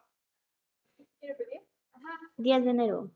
[1.19, 1.61] ¿Quiere pedir?
[1.93, 2.19] Ajá.
[2.37, 3.11] 10 de enero.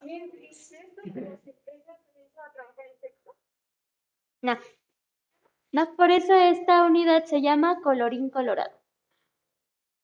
[0.00, 3.34] Bien, y esto, a trabajar en sexto,
[4.42, 4.58] No.
[5.72, 8.80] No, por eso esta unidad se llama colorín colorado.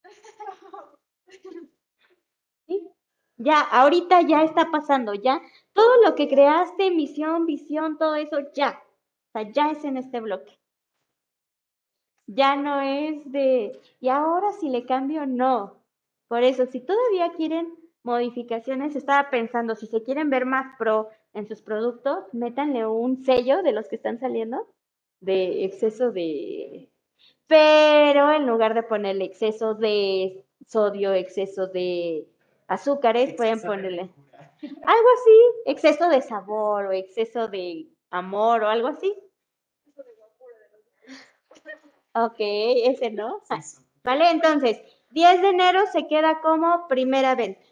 [3.37, 5.41] Ya, ahorita ya está pasando, ya.
[5.73, 8.83] Todo lo que creaste, misión, visión, todo eso, ya.
[9.29, 10.59] O sea, ya es en este bloque.
[12.27, 15.83] Ya no es de, y ahora si le cambio, no.
[16.29, 21.47] Por eso, si todavía quieren modificaciones, estaba pensando, si se quieren ver más pro en
[21.47, 24.67] sus productos, métanle un sello de los que están saliendo
[25.21, 26.91] de exceso de...
[27.47, 32.27] Pero en lugar de ponerle exceso de sodio, exceso de
[32.67, 34.01] azúcares, pueden Exceso ponerle
[34.63, 39.15] algo así, exceso de sabor o exceso de amor o algo así.
[42.15, 43.41] Ok, ese no.
[43.49, 43.61] Son-
[44.05, 47.65] Vale, entonces, 10 de enero se queda como primera venta.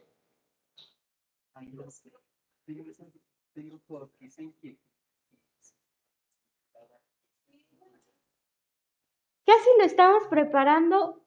[9.47, 11.25] Casi lo estamos preparando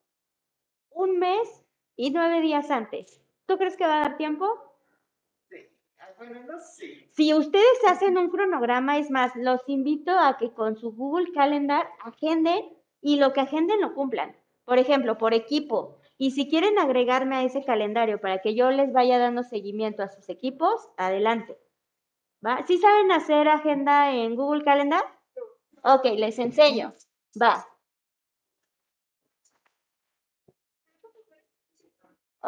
[0.90, 1.62] un mes
[1.96, 3.22] y nueve días antes.
[3.46, 4.46] ¿Tú crees que va a dar tiempo?
[5.48, 5.56] Sí,
[6.18, 7.08] Bueno, no sé.
[7.12, 11.88] Si ustedes hacen un cronograma, es más, los invito a que con su Google Calendar
[12.02, 14.36] agenden y lo que agenden lo cumplan.
[14.64, 15.98] Por ejemplo, por equipo.
[16.18, 20.08] Y si quieren agregarme a ese calendario para que yo les vaya dando seguimiento a
[20.08, 21.56] sus equipos, adelante.
[22.44, 22.64] ¿Va?
[22.66, 25.04] ¿Sí saben hacer agenda en Google Calendar?
[25.82, 26.94] Ok, les enseño.
[27.40, 27.66] Va.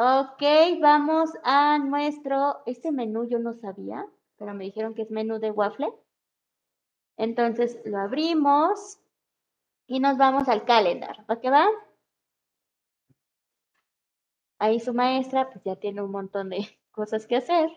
[0.00, 0.42] Ok,
[0.80, 5.50] vamos a nuestro, este menú yo no sabía, pero me dijeron que es menú de
[5.50, 5.92] waffle.
[7.16, 9.00] Entonces lo abrimos
[9.88, 11.24] y nos vamos al calendar.
[11.28, 11.66] ¿Va que va?
[14.60, 16.58] Ahí su maestra pues ya tiene un montón de
[16.92, 17.68] cosas que hacer.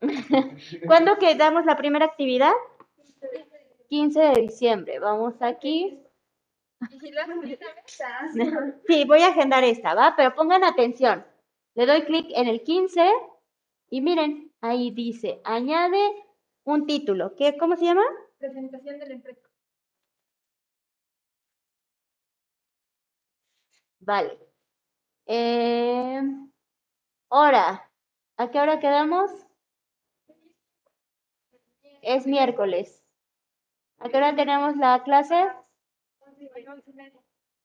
[0.86, 2.52] ¿Cuándo quedamos la primera actividad?
[3.88, 5.00] 15 de diciembre.
[5.00, 6.00] Vamos aquí.
[6.88, 6.98] Y
[8.86, 10.14] Sí, voy a agendar esta, ¿va?
[10.16, 11.26] Pero pongan atención.
[11.74, 13.10] Le doy clic en el 15
[13.90, 15.98] y miren, ahí dice, añade
[16.64, 17.34] un título.
[17.36, 18.02] ¿Qué, ¿Cómo se llama?
[18.38, 19.48] presentación de la empresa.
[24.00, 24.38] Vale.
[25.26, 26.22] Eh,
[27.28, 27.90] hora.
[28.36, 29.30] ¿A qué hora quedamos?
[32.02, 33.04] Es miércoles.
[33.98, 35.34] ¿A qué hora tenemos la clase?
[35.34, 35.58] Once y once
[36.20, 36.29] y media.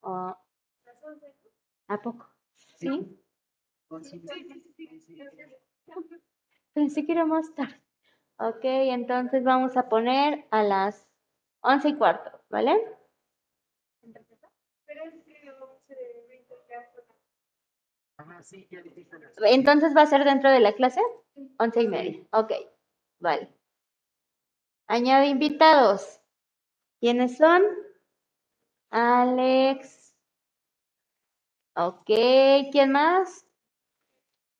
[0.00, 0.36] Oh.
[1.88, 2.28] ¿A poco?
[2.80, 3.18] Y Sí,
[4.02, 4.20] sí,
[4.76, 5.18] sí, sí.
[6.72, 7.80] Pensé que era más tarde.
[8.38, 11.08] Ok, entonces vamos a poner a las
[11.62, 12.76] once y cuarto, ¿vale?
[19.38, 21.00] Entonces va a ser dentro de la clase?
[21.58, 22.22] Once y media.
[22.32, 22.52] Ok,
[23.20, 23.48] vale.
[24.88, 26.20] Añade invitados.
[27.00, 27.62] ¿Quiénes son?
[28.96, 30.14] Alex.
[31.74, 32.06] Ok,
[32.72, 33.46] ¿quién más?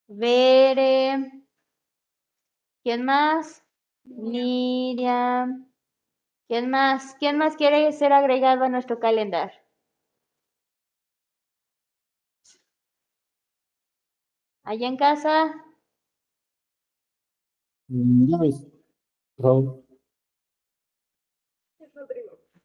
[0.09, 1.43] Bere.
[2.83, 3.65] ¿Quién más?
[4.05, 5.73] Miriam.
[6.49, 7.15] ¿Quién más?
[7.19, 9.59] ¿Quién más quiere ser agregado a nuestro calendario?
[14.65, 15.55] Allá en casa,
[19.39, 19.83] favor.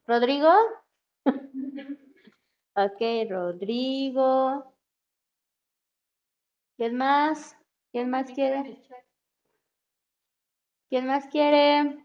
[0.06, 0.81] Rodrigo.
[2.84, 3.00] ok,
[3.30, 4.74] Rodrigo.
[6.76, 7.56] ¿Quién más?
[7.92, 8.78] ¿Quién más quiere?
[10.88, 12.04] ¿Quién más quiere?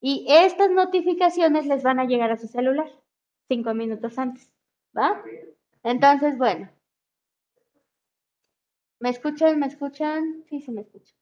[0.00, 2.90] Y estas notificaciones les van a llegar a su celular
[3.48, 4.50] cinco minutos antes,
[4.96, 5.22] ¿va?
[5.84, 6.70] Entonces, bueno.
[9.00, 9.58] ¿Me escuchan?
[9.58, 10.44] ¿Me escuchan?
[10.48, 11.17] Sí, sí me escuchan.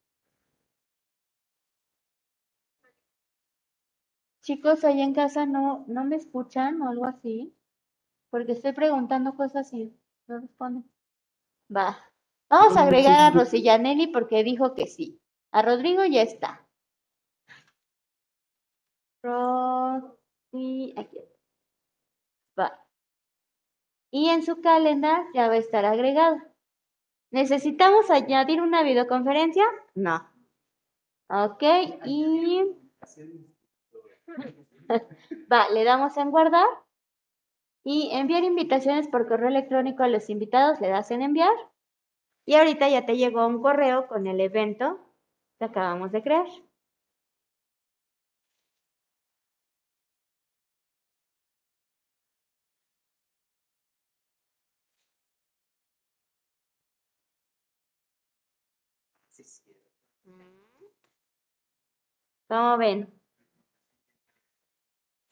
[4.46, 7.52] Chicos, allá en casa no, no me escuchan o algo así,
[8.30, 9.92] porque estoy preguntando cosas y
[10.28, 10.88] no responden.
[11.68, 11.98] Va.
[12.48, 15.20] Vamos a agregar a Rosillanelli porque dijo que sí.
[15.50, 16.64] A Rodrigo ya está.
[19.24, 21.18] Rosy, aquí.
[22.56, 22.86] Va.
[24.12, 26.36] Y en su calendar ya va a estar agregado.
[27.32, 29.64] ¿Necesitamos añadir una videoconferencia?
[29.96, 30.24] No.
[31.28, 31.64] Ok,
[32.04, 32.62] y
[35.52, 36.66] Va, le damos en guardar
[37.84, 41.54] y enviar invitaciones por correo electrónico a los invitados, le das en enviar
[42.46, 44.98] y ahorita ya te llegó un correo con el evento
[45.58, 46.46] que acabamos de crear.
[62.48, 63.12] ¿Cómo ven?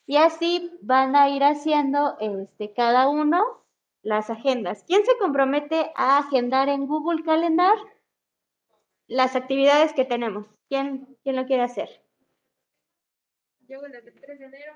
[0.07, 3.65] Y así van a ir haciendo este, cada uno
[4.03, 4.85] las agendas.
[4.87, 7.77] ¿Quién se compromete a agendar en Google Calendar
[9.07, 10.47] las actividades que tenemos?
[10.69, 12.03] ¿Quién, quién lo quiere hacer?
[13.67, 14.75] Llego el 3 de enero.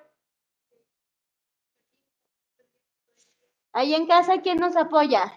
[3.73, 5.31] Ahí en casa, ¿quién nos apoya?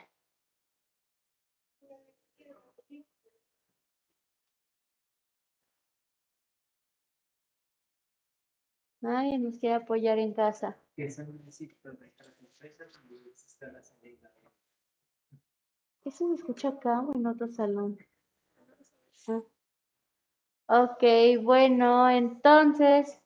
[9.02, 10.78] Nadie nos quiere apoyar en casa.
[16.06, 17.98] ¿Eso se escucha acá o en otro salón?
[19.28, 19.42] Ah.
[20.68, 21.04] Ok,
[21.44, 23.20] bueno, entonces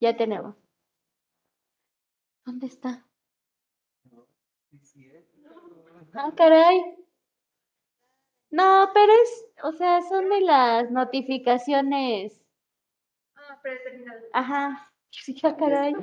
[0.00, 0.54] ya tenemos.
[2.44, 3.06] ¿Dónde está?
[6.14, 6.96] Ah, caray.
[8.50, 12.40] No, pero es, o sea, son de las notificaciones.
[13.62, 14.20] Predeterminado.
[14.32, 14.92] Ajá.
[15.10, 15.94] Sí, ah, caray.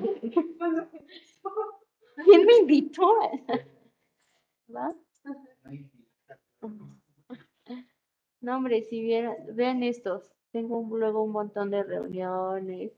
[2.23, 3.07] ¿Quién me invitó?
[4.67, 4.93] ¿Va?
[8.39, 10.31] No, hombre, si vieran, vean estos.
[10.53, 12.93] Tengo un- luego un montón de reuniones.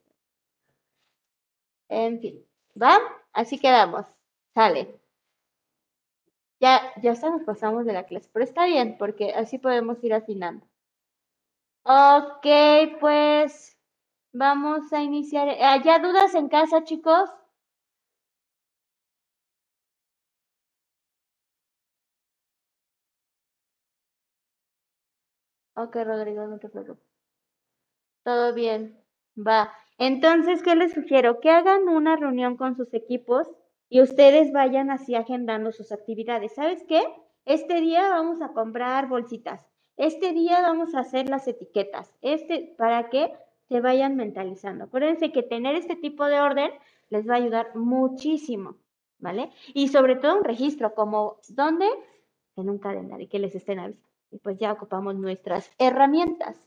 [1.90, 2.46] En fin,
[2.82, 2.98] ¿va?
[3.34, 4.06] Así quedamos.
[4.54, 5.02] Sale.
[6.60, 10.14] Ya, ya hasta nos pasamos de la clase, pero está bien, porque así podemos ir
[10.14, 10.68] afinando.
[11.86, 12.46] Ok,
[13.00, 13.77] pues
[14.34, 15.50] vamos a iniciar.
[15.62, 17.30] Ah, ¿Ya dudas en casa, chicos?
[25.76, 27.06] Ok, Rodrigo, no te preocupes.
[28.24, 29.00] Todo bien.
[29.38, 29.72] Va.
[29.98, 31.40] Entonces, ¿qué les sugiero?
[31.40, 33.48] Que hagan una reunión con sus equipos
[33.90, 36.54] y ustedes vayan así agendando sus actividades.
[36.54, 37.04] ¿Sabes qué?
[37.46, 39.66] Este día vamos a comprar bolsitas.
[39.96, 42.14] Este día vamos a hacer las etiquetas.
[42.22, 43.34] Este, para que
[43.70, 44.86] se vayan mentalizando.
[44.86, 46.72] Acuérdense que tener este tipo de orden
[47.10, 48.78] les va a ayudar muchísimo,
[49.20, 49.52] ¿vale?
[49.74, 51.88] Y sobre todo un registro, como ¿dónde?
[52.56, 54.08] En un calendario, que les estén avisando.
[54.32, 56.60] Y pues ya ocupamos nuestras herramientas.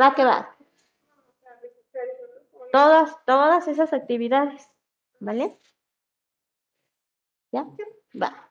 [0.00, 0.54] Va que va.
[2.72, 4.68] Todas, todas esas actividades,
[5.20, 5.56] ¿vale?
[7.52, 7.66] ¿Ya?
[8.20, 8.50] Va.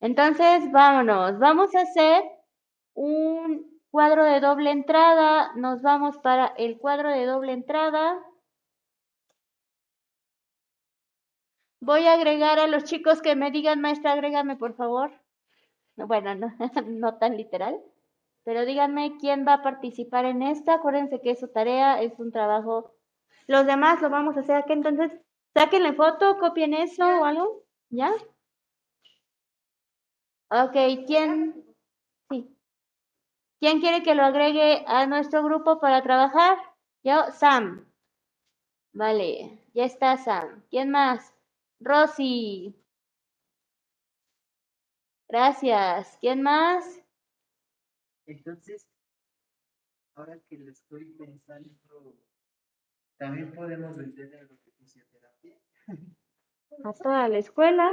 [0.00, 1.38] Entonces, vámonos.
[1.38, 2.24] Vamos a hacer
[2.94, 5.52] un cuadro de doble entrada.
[5.54, 8.18] Nos vamos para el cuadro de doble entrada.
[11.80, 15.12] Voy a agregar a los chicos que me digan, maestra, agrégame, por favor.
[15.96, 16.34] Bueno,
[16.86, 17.80] no, tan literal.
[18.44, 20.74] Pero díganme quién va a participar en esta.
[20.74, 22.94] Acuérdense que es su tarea, es un trabajo.
[23.46, 24.72] Los demás lo vamos a hacer aquí.
[24.72, 25.12] Entonces,
[25.54, 27.62] sáquenle foto, copien eso o algo.
[27.90, 28.12] ¿Ya?
[30.50, 30.76] Ok,
[31.06, 31.67] ¿quién?
[33.60, 36.58] ¿Quién quiere que lo agregue a nuestro grupo para trabajar?
[37.02, 37.92] Yo, Sam.
[38.92, 40.64] Vale, ya está Sam.
[40.70, 41.34] ¿Quién más?
[41.80, 42.76] Rosy.
[45.28, 46.16] Gracias.
[46.20, 47.02] ¿Quién más?
[48.26, 48.86] Entonces,
[50.14, 52.14] ahora que lo estoy pensando,
[53.18, 55.58] también podemos vender lo que fisioterapia.
[56.84, 57.90] A toda la escuela.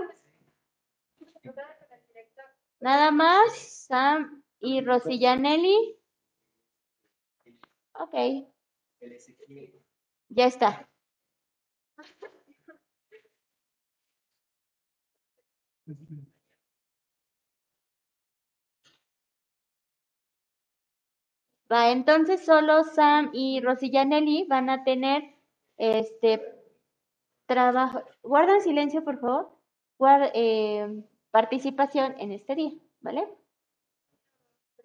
[2.80, 3.57] Nada más,
[3.88, 5.97] Sam y Rosillanelli.
[7.93, 8.13] Ok,
[10.30, 10.88] ya está.
[21.72, 25.24] Va, entonces solo Sam y Rosillanelli van a tener
[25.78, 26.41] este
[27.47, 28.03] trabajo.
[28.24, 29.51] Guarda silencio, por favor.
[29.97, 33.28] Guarda, eh, participación en este día, ¿vale?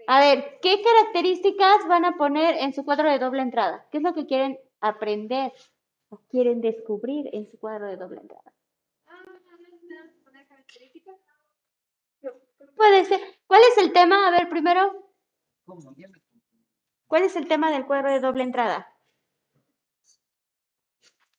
[0.06, 3.86] A ver, ¿qué características van a poner en su cuadro de doble entrada?
[3.90, 5.52] ¿Qué es lo que quieren aprender
[6.08, 8.52] o quieren descubrir en su cuadro de doble entrada?
[12.76, 13.20] Puede ser.
[13.46, 14.26] ¿Cuál es el tema?
[14.26, 15.12] A ver, primero.
[17.06, 18.88] ¿cuál es el tema del cuadro de doble entrada?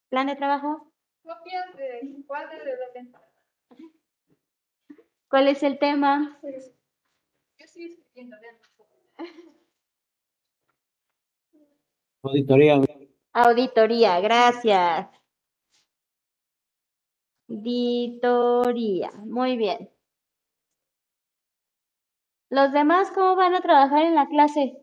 [0.10, 0.92] ¿Plan de trabajo?
[1.24, 3.32] Copias de cuadro de doble entrada.
[5.30, 6.40] ¿Cuál es el tema?
[12.24, 12.82] Auditoría.
[13.34, 15.08] Auditoría, gracias.
[17.50, 19.90] Auditoría, muy bien.
[22.50, 24.78] ¿Los demás cómo van a trabajar en la clase?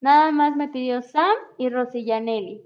[0.00, 2.62] Nada más me pidió Sam y Rosillanelli.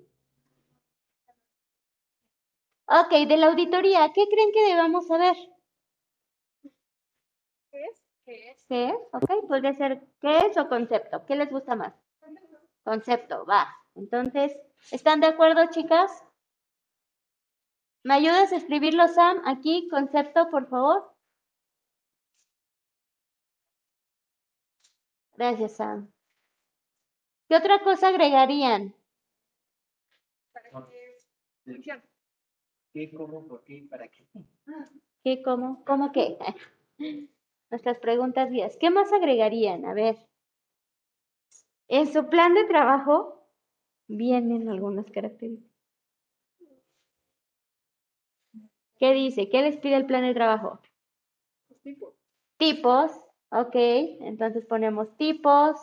[2.87, 5.37] Ok, de la auditoría, ¿qué creen que debamos saber?
[8.25, 8.65] ¿Qué es?
[8.69, 8.95] ¿Qué es?
[9.13, 11.25] Ok, podría ser ¿qué es o concepto?
[11.27, 11.95] ¿Qué les gusta más?
[12.85, 13.69] Concepto, va.
[13.95, 14.57] Entonces,
[14.91, 16.25] ¿están de acuerdo, chicas?
[18.05, 19.43] ¿Me ayudas a escribirlo, Sam?
[19.45, 21.13] Aquí, concepto, por favor.
[25.37, 26.13] Gracias, Sam.
[27.49, 28.95] ¿Qué otra cosa agregarían?
[30.53, 31.17] Para que
[31.65, 32.03] funcione.
[32.93, 34.27] ¿Qué, cómo, por qué para qué?
[35.25, 36.39] ¿Qué, cómo, cómo qué?
[37.73, 38.77] Nuestras preguntas guías.
[38.77, 39.87] ¿Qué más agregarían?
[39.87, 40.17] A ver.
[41.89, 43.49] En su plan de trabajo
[44.09, 45.73] vienen algunas características.
[48.99, 49.49] ¿Qué dice?
[49.49, 50.81] ¿Qué les pide el plan de trabajo?
[51.71, 52.15] Los tipos.
[52.59, 53.11] Tipos.
[53.51, 55.81] Ok, entonces ponemos tipos.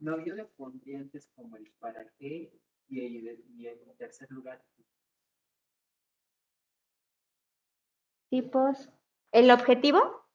[0.00, 2.50] No, yo le pondría antes como el para qué
[2.88, 2.98] y,
[3.28, 4.60] el- y en tercer lugar.
[8.28, 8.88] Tipos.
[9.30, 10.25] ¿El objetivo?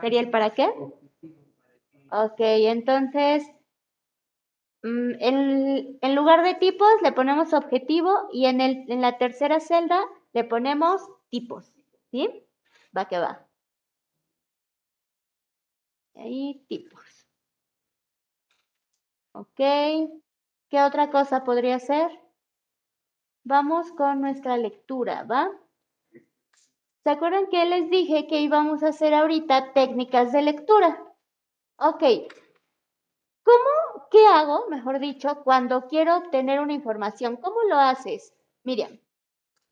[0.00, 0.64] ¿Sería el para qué?
[0.64, 2.08] objetivo, para qué.
[2.10, 3.44] Ok, entonces,
[4.82, 9.60] mm, en, en lugar de tipos le ponemos objetivo y en, el, en la tercera
[9.60, 10.00] celda
[10.32, 11.72] le ponemos tipos.
[12.10, 12.28] ¿Sí?
[12.96, 13.46] Va que va.
[16.14, 17.26] Ahí, tipos.
[19.34, 19.56] Ok.
[20.70, 22.10] ¿Qué otra cosa podría ser?
[23.44, 25.50] Vamos con nuestra lectura, ¿va?
[27.02, 31.04] ¿Se acuerdan que les dije que íbamos a hacer ahorita técnicas de lectura?
[31.76, 32.02] Ok.
[33.44, 37.36] ¿Cómo, qué hago, mejor dicho, cuando quiero obtener una información?
[37.36, 38.32] ¿Cómo lo haces?
[38.62, 39.00] Miriam,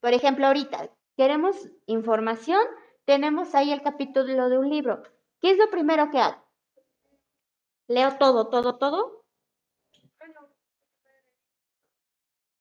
[0.01, 2.61] por ejemplo, ahorita queremos información,
[3.05, 5.03] tenemos ahí el capítulo de un libro.
[5.41, 6.43] ¿Qué es lo primero que hago?
[7.87, 9.25] Leo todo, todo, todo.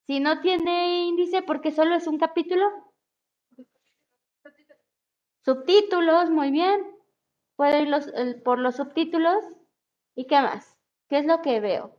[0.06, 2.89] Si no tiene índice porque solo es un capítulo.
[5.50, 6.96] Subtítulos, muy bien.
[7.56, 9.44] Puedo ir por los subtítulos.
[10.14, 10.78] ¿Y qué más?
[11.08, 11.96] ¿Qué es lo que veo?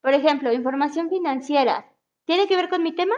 [0.00, 1.88] Por ejemplo, información financiera.
[2.24, 3.14] ¿Tiene que ver con mi tema?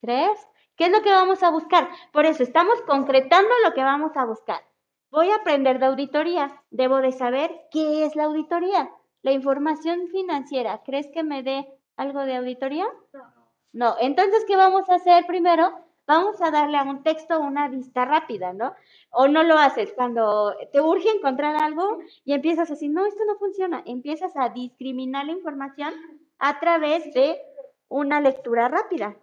[0.00, 0.48] ¿Crees?
[0.74, 1.88] ¿Qué es lo que vamos a buscar?
[2.12, 4.66] Por eso estamos concretando lo que vamos a buscar.
[5.12, 6.60] Voy a aprender de auditoría.
[6.70, 8.90] Debo de saber qué es la auditoría.
[9.22, 10.82] La información financiera.
[10.82, 12.88] ¿Crees que me dé algo de auditoría?
[13.12, 13.32] No.
[13.72, 13.96] No.
[14.00, 15.85] Entonces, ¿qué vamos a hacer primero?
[16.06, 18.74] Vamos a darle a un texto una vista rápida, ¿no?
[19.10, 23.36] O no lo haces cuando te urge encontrar algo y empiezas así, no, esto no
[23.36, 23.82] funciona.
[23.86, 25.92] Empiezas a discriminar la información
[26.38, 27.40] a través de
[27.88, 29.16] una lectura rápida.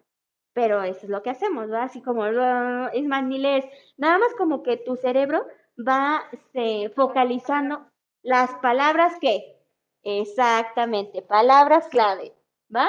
[0.54, 1.78] Pero eso es lo que hacemos, ¿no?
[1.78, 3.66] Así como, es más, ni lees.
[3.98, 7.88] Nada más como que tu cerebro va este, focalizando
[8.22, 9.58] las palabras que,
[10.04, 12.34] exactamente, palabras clave,
[12.74, 12.88] ¿va?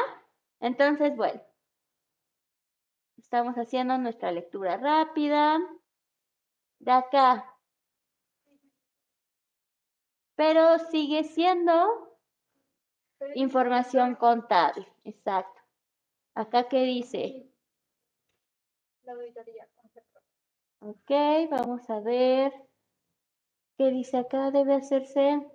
[0.61, 1.41] Entonces, bueno,
[3.17, 5.59] estamos haciendo nuestra lectura rápida
[6.79, 7.51] de acá.
[10.37, 12.19] Pero sigue siendo
[13.35, 15.63] información contable, exacto.
[16.35, 17.49] Acá qué dice,
[19.05, 19.69] la auditoría.
[20.81, 21.11] Ok,
[21.51, 22.53] vamos a ver.
[23.79, 24.51] ¿Qué dice acá?
[24.51, 25.51] Debe hacerse.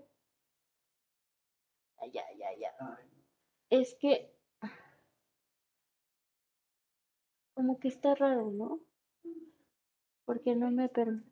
[2.12, 2.74] Ya, ya, ya.
[3.70, 4.39] Es que.
[7.60, 8.80] Como que está raro, ¿no?
[10.24, 11.30] Porque no me permite.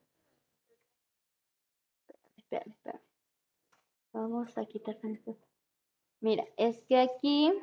[2.35, 3.03] Espérame, espérame.
[4.11, 5.37] Vamos a quitar esto.
[6.19, 7.53] Mira, es que aquí.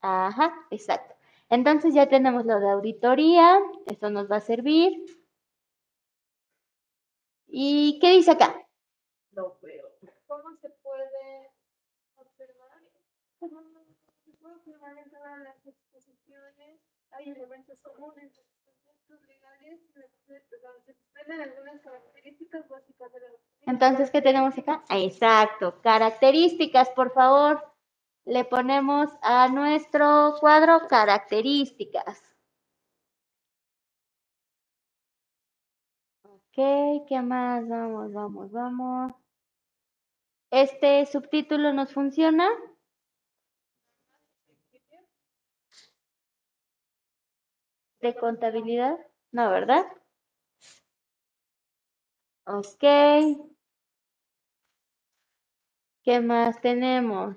[0.00, 1.14] Ajá, exacto.
[1.50, 5.04] Entonces ya tenemos lo de auditoría, eso nos va a servir.
[7.48, 8.66] ¿Y qué dice acá?
[9.32, 9.90] No veo.
[10.26, 11.50] ¿Cómo se puede
[12.14, 12.80] observar?
[13.40, 13.60] ¿Cómo
[14.24, 16.85] se puede observar en todas las exposiciones?
[17.16, 18.32] Hay elementos comunes,
[22.68, 23.26] básicas de la
[23.66, 24.84] Entonces, ¿qué tenemos acá?
[24.90, 27.76] Exacto, características, por favor
[28.26, 32.22] le ponemos a nuestro cuadro características.
[36.24, 37.68] Ok, ¿qué más?
[37.68, 39.12] Vamos, vamos, vamos.
[40.50, 42.48] ¿Este subtítulo nos funciona?
[48.00, 48.96] ¿De contabilidad?
[49.32, 49.84] No, ¿verdad?
[52.46, 52.82] Ok.
[56.02, 57.36] ¿Qué más tenemos?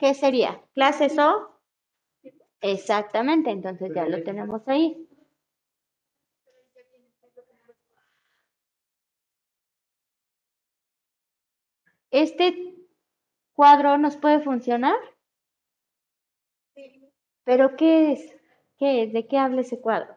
[0.00, 0.60] ¿Qué sería?
[0.74, 1.30] ¿Clases o?
[2.60, 5.07] Exactamente, entonces ya lo tenemos ahí.
[12.10, 12.74] ¿Este
[13.54, 14.96] cuadro nos puede funcionar?
[17.44, 18.36] ¿Pero qué es?
[18.78, 19.12] ¿Qué es?
[19.12, 20.14] ¿De qué habla ese cuadro?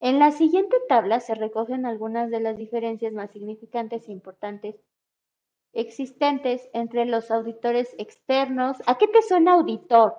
[0.00, 4.76] En la siguiente tabla se recogen algunas de las diferencias más significantes e importantes
[5.72, 8.76] existentes entre los auditores externos.
[8.86, 10.14] ¿A qué te suena auditor?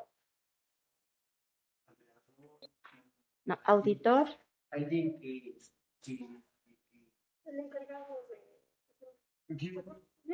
[3.46, 4.30] No, auditor.
[4.74, 5.56] Alguien que...
[7.46, 9.56] El encargado de...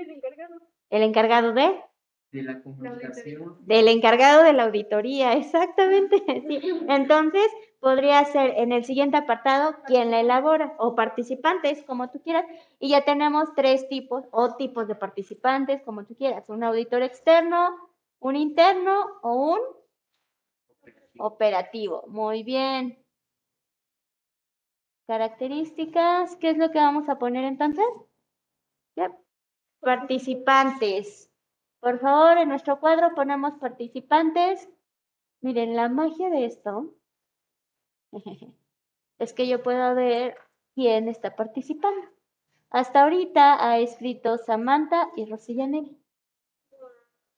[0.01, 0.61] El encargado.
[0.89, 1.83] ¿El encargado de?
[2.31, 3.57] De la comunicación.
[3.65, 6.23] Del encargado de la auditoría, exactamente.
[6.47, 6.61] Sí.
[6.87, 7.45] Entonces,
[7.81, 12.45] podría ser en el siguiente apartado quien la elabora o participantes, como tú quieras.
[12.79, 16.47] Y ya tenemos tres tipos o tipos de participantes, como tú quieras.
[16.47, 17.75] Un auditor externo,
[18.19, 19.59] un interno o un
[21.17, 22.05] operativo.
[22.07, 23.03] Muy bien.
[25.09, 27.83] Características, ¿qué es lo que vamos a poner entonces?
[29.79, 31.31] Participantes.
[31.79, 34.69] Por favor, en nuestro cuadro ponemos participantes.
[35.41, 36.93] Miren, la magia de esto
[39.17, 40.37] es que yo puedo ver
[40.75, 42.07] quién está participando.
[42.69, 45.97] Hasta ahorita ha escrito Samantha y Rosilla Neri.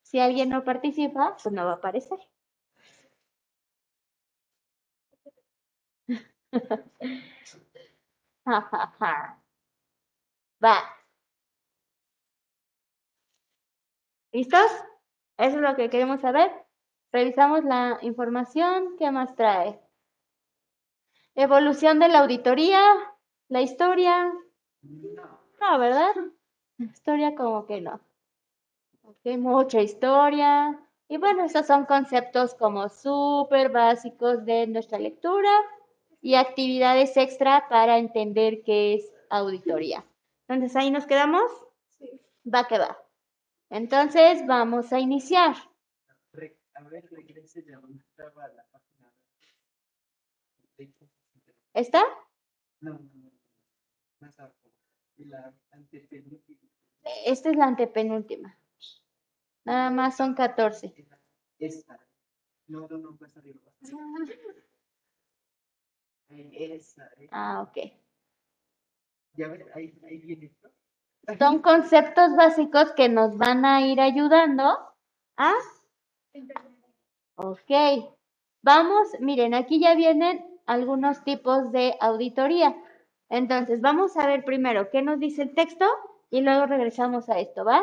[0.02, 2.18] Si alguien no participa, pues no va a aparecer.
[10.64, 10.76] Va.
[14.32, 14.70] ¿Listos?
[15.38, 16.50] Eso es lo que queremos saber.
[17.12, 18.96] Revisamos la información.
[18.98, 19.78] ¿Qué más trae?
[21.34, 22.80] Evolución de la auditoría,
[23.48, 24.32] la historia.
[24.82, 26.14] No, ¿verdad?
[26.78, 28.00] La historia como que no.
[29.02, 30.80] Ok, mucha historia.
[31.08, 35.50] Y bueno, estos son conceptos como súper básicos de nuestra lectura
[36.22, 40.06] y actividades extra para entender qué es auditoría.
[40.48, 41.42] Entonces, ahí nos quedamos.
[42.46, 42.96] Va que va.
[43.68, 45.56] Entonces, vamos a iniciar.
[46.74, 49.12] A ver, regrese de donde estaba la página.
[51.74, 52.02] ¿Está?
[52.80, 53.32] No, no, no.
[54.20, 54.56] Más abajo.
[55.16, 56.70] La antepenúltima.
[57.26, 58.58] Esta es la antepenúltima.
[59.64, 60.94] Nada más son 14.
[61.58, 62.00] Esta.
[62.66, 63.60] No, no, no, más arriba.
[66.38, 67.06] Esa.
[67.18, 67.28] eh.
[67.30, 67.92] Ah, ok.
[69.34, 70.68] Ya ves, ahí, ahí viene esto.
[71.38, 74.64] Son conceptos básicos que nos van a ir ayudando
[75.36, 75.52] a...
[77.36, 77.70] Ok.
[78.62, 82.76] Vamos, miren, aquí ya vienen algunos tipos de auditoría.
[83.28, 85.86] Entonces, vamos a ver primero qué nos dice el texto
[86.30, 87.82] y luego regresamos a esto, ¿va?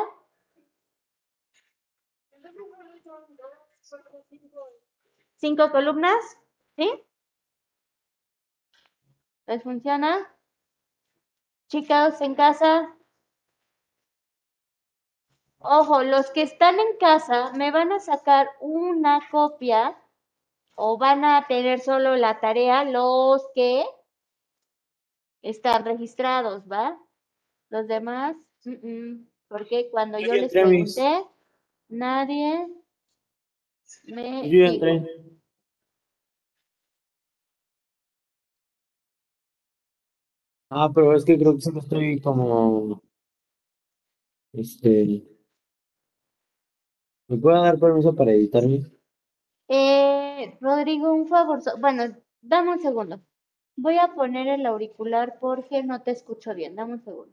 [5.36, 6.38] Cinco columnas,
[6.76, 6.88] ¿sí?
[9.50, 10.32] ¿Les funciona?
[11.66, 12.96] Chicas en casa.
[15.58, 19.98] Ojo, los que están en casa me van a sacar una copia
[20.76, 23.82] o van a tener solo la tarea los que
[25.42, 26.96] están registrados, ¿va?
[27.70, 31.24] Los demás, mm, mm, porque cuando yo les pregunté,
[31.88, 32.68] nadie
[34.04, 35.10] me Yo ya dijo.
[40.70, 43.02] Ah, pero es que creo que me estoy como,
[44.52, 45.24] este,
[47.28, 48.84] ¿me puede dar permiso para editarme?
[49.68, 52.02] Eh, Rodrigo, un favor, bueno,
[52.42, 53.22] dame un segundo.
[53.76, 56.76] Voy a poner el auricular porque no te escucho bien.
[56.76, 57.32] Dame un segundo.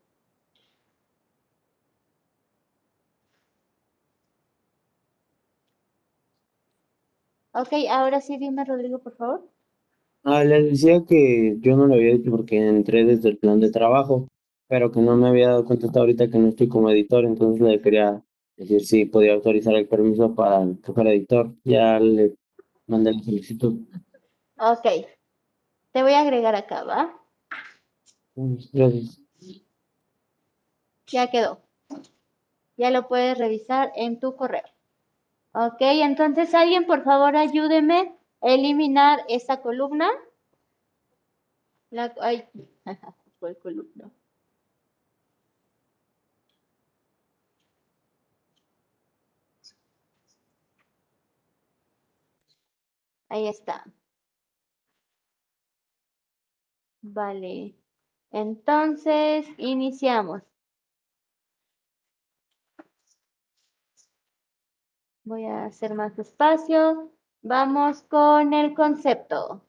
[7.52, 9.50] Ok, ahora sí dime, Rodrigo, por favor.
[10.30, 13.72] Ah, les decía que yo no lo había dicho porque entré desde el plan de
[13.72, 14.28] trabajo,
[14.68, 17.62] pero que no me había dado cuenta hasta ahorita que no estoy como editor, entonces
[17.62, 18.22] le quería
[18.58, 21.56] decir si podía autorizar el permiso para que fuera editor.
[21.64, 22.36] Ya le
[22.88, 23.88] mandé la solicitud.
[24.60, 24.86] Ok,
[25.94, 27.18] te voy a agregar acá, ¿va?
[28.74, 29.22] Gracias.
[31.08, 31.62] Ya quedó.
[32.76, 34.68] Ya lo puedes revisar en tu correo.
[35.54, 40.10] Ok, entonces alguien por favor ayúdeme eliminar esta columna.
[41.92, 42.48] La, ay,
[43.40, 44.10] ¿cuál columna?
[53.30, 53.86] Ahí está.
[57.02, 57.74] Vale.
[58.32, 60.44] Entonces, iniciamos.
[65.26, 67.12] Voy a hacer más despacio.
[67.50, 69.62] Vamos con el concepto.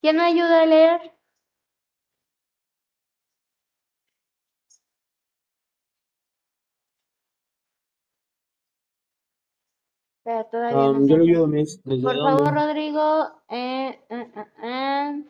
[0.00, 1.00] ¿Quién me ayuda a leer?
[10.16, 11.82] Espera, todavía no Um, yo lo ayudo, Miss.
[11.84, 12.54] ¿Desde Por favor?
[12.54, 13.42] Rodrigo.
[13.50, 15.24] eh, eh, eh, eh.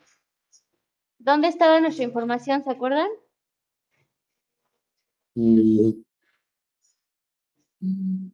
[1.19, 2.63] ¿Dónde estaba nuestra información?
[2.63, 3.09] ¿Se acuerdan?
[5.35, 6.03] Mm,
[7.81, 8.33] ¿En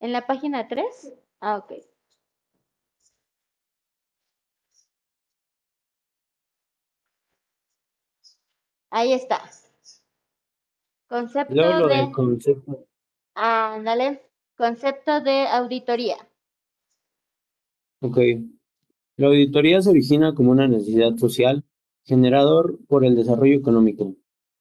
[0.00, 1.14] la página 3?
[1.40, 1.72] Ah, ok.
[8.90, 9.42] Ahí está.
[11.08, 11.96] Concepto lo de...
[11.96, 12.86] del concepto.
[13.34, 14.22] Ándale.
[14.56, 16.16] Concepto de auditoría.
[18.00, 18.18] Ok.
[19.16, 21.64] La auditoría se origina como una necesidad social,
[22.04, 24.14] generador por el desarrollo económico.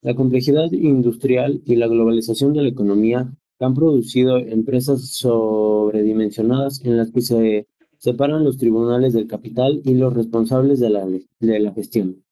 [0.06, 7.10] La complejidad industrial y la globalización de la economía han producido empresas sobredimensionadas en las
[7.10, 12.24] que se separan los tribunales del capital y los responsables de la, gestión.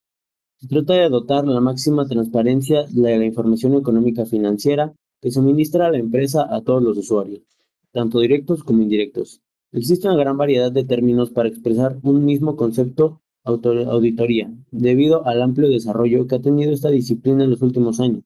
[0.58, 5.98] Se trata de dotar la máxima transparencia de la información económica financiera que suministra la
[5.98, 7.42] empresa a todos los usuarios,
[7.90, 9.40] tanto directos como indirectos.
[9.72, 15.68] Existe una gran variedad de términos para expresar un mismo concepto auditoría, debido al amplio
[15.68, 18.24] desarrollo que ha tenido esta disciplina en los últimos años.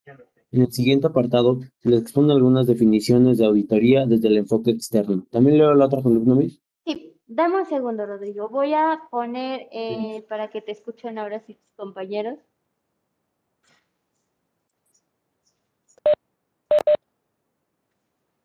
[0.51, 5.27] En el siguiente apartado se les expone algunas definiciones de auditoría desde el enfoque externo.
[5.31, 6.63] ¿También leo la otra columna, Miss?
[6.87, 8.49] Sí, dame un segundo, Rodrigo.
[8.49, 12.39] Voy a poner eh, para que te escuchen ahora sí tus compañeros.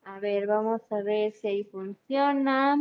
[0.06, 2.78] A ver, vamos a ver si ahí funciona.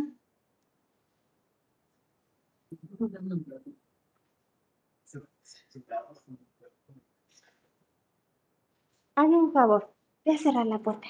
[9.15, 9.91] Hazme un favor,
[10.23, 11.09] voy a cerrar la puerta.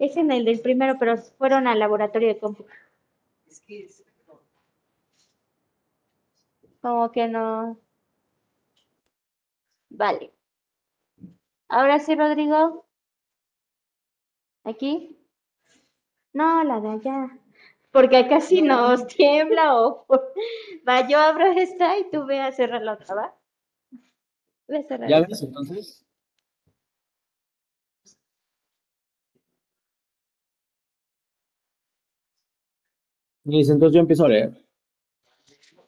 [0.00, 2.70] Es en el del primero, pero fueron al laboratorio de cómputo.
[3.46, 4.40] Es que es- no,
[6.80, 7.76] Como que no.
[9.90, 10.30] Vale.
[11.68, 12.86] Ahora sí, Rodrigo.
[14.70, 15.16] ¿Aquí?
[16.34, 17.30] No, la de allá.
[17.90, 20.06] Porque acá sí nos tiembla o...
[20.88, 23.34] Va, yo abro esta y tú ve a cerrar la otra, ¿va?
[25.08, 26.04] ¿Ya ves entonces?
[33.44, 34.64] Miss, entonces yo empiezo a leer.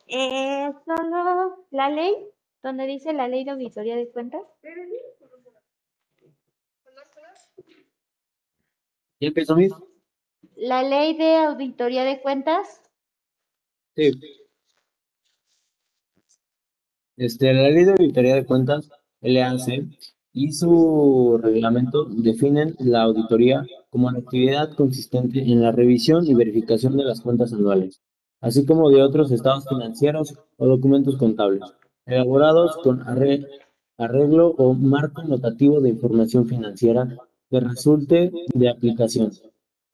[0.09, 2.15] Eh, solo la ley,
[2.63, 4.43] donde dice la ley de auditoría de cuentas.
[9.19, 9.73] ¿Ya empiezo, Miss?
[10.55, 12.83] La ley de auditoría de cuentas.
[13.95, 14.46] Sí.
[17.17, 18.91] Este, la Ley de Auditoría de Cuentas,
[19.23, 19.87] LAC,
[20.33, 26.97] y su reglamento definen la auditoría como la actividad consistente en la revisión y verificación
[26.99, 28.03] de las cuentas anuales,
[28.43, 31.63] así como de otros estados financieros o documentos contables,
[32.05, 33.47] elaborados con arre-
[33.97, 37.17] arreglo o marco notativo de información financiera
[37.49, 39.33] que resulte de aplicación,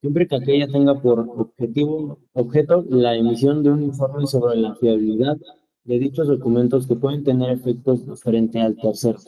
[0.01, 5.37] siempre que aquella tenga por objetivo, objeto la emisión de un informe sobre la fiabilidad
[5.85, 9.19] de dichos documentos que pueden tener efectos frente al tercero.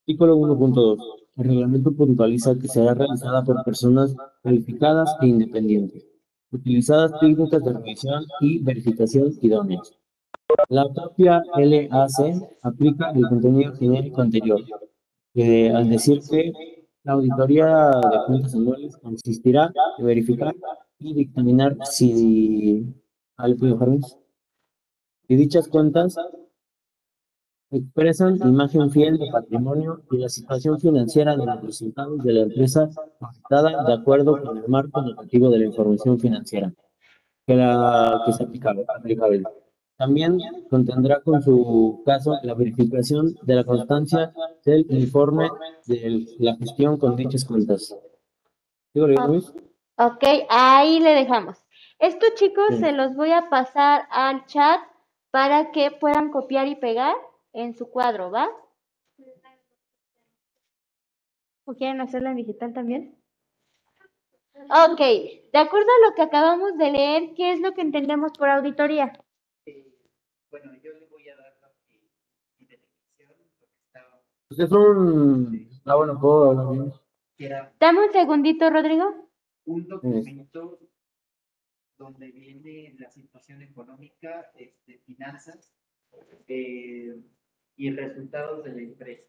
[0.00, 0.98] Artículo 1.2.
[1.36, 6.06] El reglamento puntualiza que será realizada por personas calificadas e independientes,
[6.50, 9.92] utilizadas técnicas de revisión y verificación idóneas.
[10.68, 14.60] La propia LAC aplica el contenido genérico anterior,
[15.34, 16.52] que al decir que
[17.02, 20.54] la auditoría de cuentas anuales consistirá en verificar
[20.98, 22.94] y dictaminar si...
[23.36, 23.90] ¿Ah, le puedo dejar
[25.28, 26.16] Si dichas cuentas
[27.70, 32.88] expresan imagen fiel de patrimonio y la situación financiera de los resultados de la empresa
[33.20, 36.72] auditada de acuerdo con el marco normativo de la información financiera
[37.44, 39.42] que, la, que es aplicable, aplicable.
[39.96, 40.38] También
[40.70, 44.32] contendrá con su caso la verificación de la constancia
[44.64, 45.48] del informe
[45.86, 47.96] de la gestión con dichas cuentas.
[48.94, 49.52] ¿Digo, Luis?
[49.98, 51.56] Ok, ahí le dejamos.
[51.98, 52.78] Estos chicos Sí.
[52.78, 54.80] se los voy a pasar al chat
[55.30, 57.14] para que puedan copiar y pegar
[57.52, 58.48] en su cuadro, ¿va?
[61.64, 63.16] ¿O quieren hacerlo en digital también?
[64.54, 68.48] Ok, de acuerdo a lo que acabamos de leer, ¿qué es lo que entendemos por
[68.48, 69.12] auditoría?
[69.66, 69.92] eh,
[70.50, 71.52] bueno, yo le voy a dar
[73.86, 75.68] estaba, Pues es un...
[75.84, 76.72] Ah, bueno, puedo hablar
[77.38, 77.70] bien.
[77.78, 79.28] Dame un segundito, Rodrigo.
[79.66, 80.78] un documento
[81.98, 85.72] donde viene la situación económica, este, finanzas
[86.48, 87.16] eh,
[87.76, 89.22] y resultados de la empresa.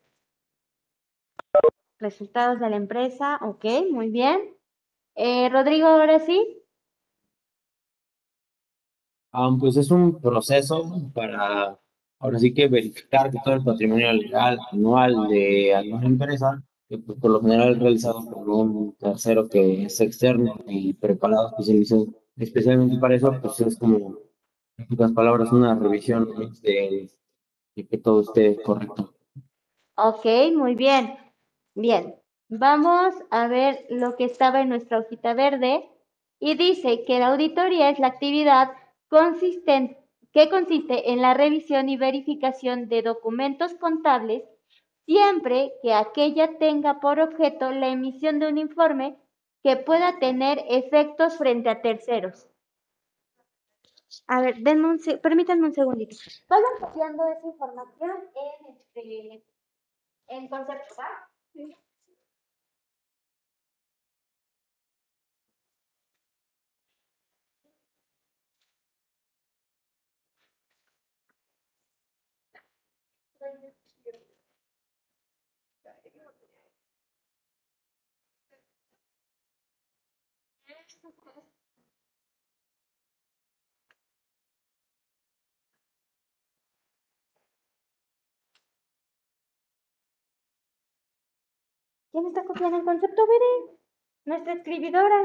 [1.99, 4.55] Resultados de la empresa, ok, muy bien.
[5.15, 6.63] Eh, Rodrigo, ahora sí.
[9.32, 11.80] Ah, pues es un proceso para,
[12.20, 17.20] ahora sí que verificar que todo el patrimonio legal anual de alguna empresa, que pues,
[17.20, 22.07] por lo general es realizado por un tercero que es externo y preparado especializado,
[22.38, 24.17] especialmente para eso, pues es como,
[24.77, 26.29] en pocas palabras, una revisión
[26.61, 27.09] de,
[27.75, 29.13] que todo esté correcto.
[29.95, 30.25] Ok,
[30.55, 31.17] muy bien.
[31.75, 32.15] Bien,
[32.49, 35.89] vamos a ver lo que estaba en nuestra hojita verde
[36.39, 38.71] y dice que la auditoría es la actividad
[39.09, 39.97] consisten-
[40.31, 44.43] que consiste en la revisión y verificación de documentos contables
[45.05, 49.17] siempre que aquella tenga por objeto la emisión de un informe
[49.68, 52.47] que pueda tener efectos frente a terceros.
[54.26, 56.15] A ver, denme un permítanme un segundito.
[56.47, 58.11] Vayan copiando esa información
[58.45, 59.43] en, este,
[60.30, 61.30] en concepto, ¿va?
[92.18, 93.28] ¿Quién está copiando el concepto?
[93.28, 93.78] Veré.
[94.26, 95.22] Nuestra escribidora.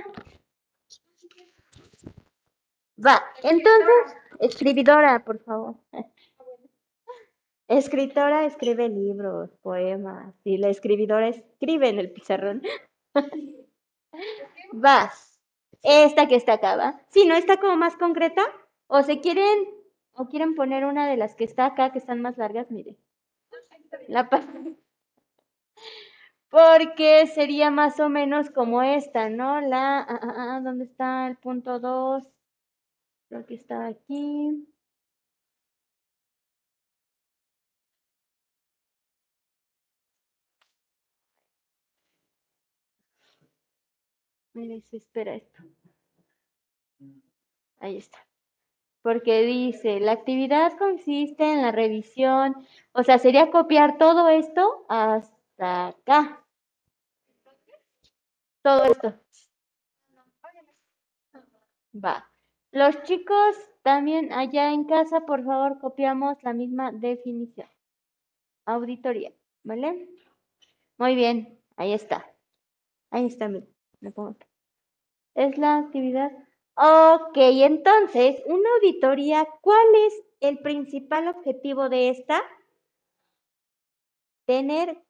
[2.98, 5.76] Va, entonces, escribidora, por favor.
[7.66, 12.60] Escritora escribe libros, poemas, y la escribidora escribe en el pizarrón.
[14.72, 15.40] Vas.
[15.82, 17.00] Esta que está acá, ¿va?
[17.08, 18.42] Si no está como más concreta,
[18.86, 19.64] o se quieren,
[20.12, 22.98] o quieren poner una de las que está acá, que están más largas, mire.
[24.08, 24.44] La pa-
[26.52, 29.62] Porque sería más o menos como esta, ¿no?
[29.62, 32.24] La, ah, ah, ah, ¿dónde está el punto 2?
[33.30, 34.68] Creo que está aquí.
[44.52, 45.62] Mire, se espera esto.
[47.80, 48.18] Ahí está.
[49.02, 52.54] Porque dice, la actividad consiste en la revisión,
[52.92, 56.41] o sea, sería copiar todo esto hasta acá.
[58.62, 59.14] Todo esto.
[61.92, 62.28] Va.
[62.70, 67.68] Los chicos también allá en casa, por favor, copiamos la misma definición.
[68.64, 69.32] Auditoría,
[69.64, 70.08] ¿vale?
[70.96, 72.24] Muy bien, ahí está.
[73.10, 73.66] Ahí está, mira,
[74.00, 74.36] le pongo.
[75.34, 76.30] Es la actividad.
[76.74, 82.40] Ok, entonces, una auditoría, ¿cuál es el principal objetivo de esta?
[84.46, 85.02] Tener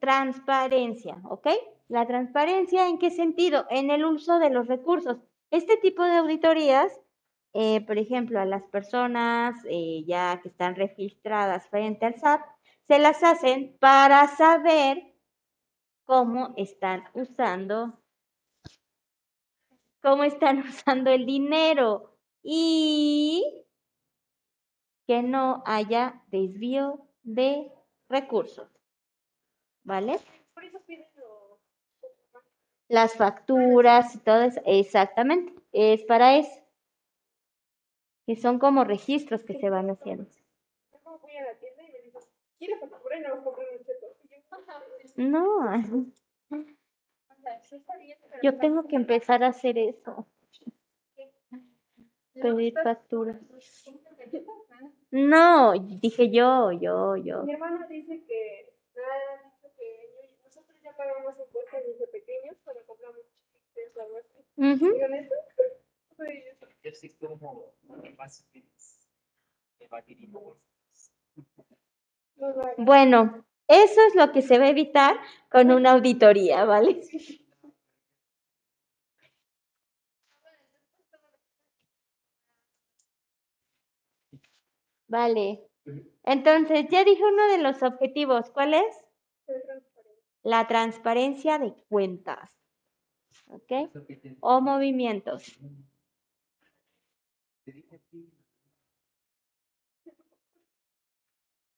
[0.00, 1.48] transparencia, ¿ok?
[1.88, 3.66] La transparencia, ¿en qué sentido?
[3.70, 5.18] En el uso de los recursos.
[5.50, 6.98] Este tipo de auditorías,
[7.52, 12.40] eh, por ejemplo, a las personas eh, ya que están registradas frente al SAT,
[12.88, 15.14] se las hacen para saber
[16.04, 18.02] cómo están usando
[20.02, 23.64] cómo están usando el dinero y
[25.06, 27.72] que no haya desvío de
[28.08, 28.68] recursos.
[29.84, 30.20] ¿Vale?
[30.54, 30.78] Por eso
[32.92, 36.60] Las facturas y todo eso, exactamente, es para eso.
[38.26, 40.26] Que son como registros que se van haciendo.
[40.92, 42.22] Luego voy a la tienda y me dicen,
[42.58, 43.16] ¿quieres factura?
[45.16, 45.42] Y no
[48.42, 50.26] yo, tengo que empezar a hacer eso,
[52.34, 53.36] pedir facturas.
[54.70, 57.42] Ah, No, dije yo, yo, yo.
[57.44, 62.56] Mi hermano dice que me ha dicho que yo- nosotros ya pagamos impuestos desde pequeños
[62.64, 63.20] cuando compramos
[63.52, 64.38] chiquitos o algo así.
[64.56, 64.96] Ujú.
[64.96, 65.34] ¿Y con eso?
[66.16, 66.68] Soy yo.
[66.82, 67.72] Yo sí como
[68.16, 69.08] más o menos
[69.80, 71.12] evadir impuestos.
[72.36, 72.74] No lo hagas.
[72.78, 75.16] Bueno, eso es lo que se va a evitar
[75.50, 77.00] con una auditoría, ¿vale?
[85.08, 85.68] Vale.
[86.24, 88.50] Entonces, ya dije uno de los objetivos.
[88.50, 89.04] ¿Cuál es?
[90.42, 92.50] La transparencia de cuentas.
[93.46, 93.72] ¿Ok?
[94.40, 95.58] O movimientos.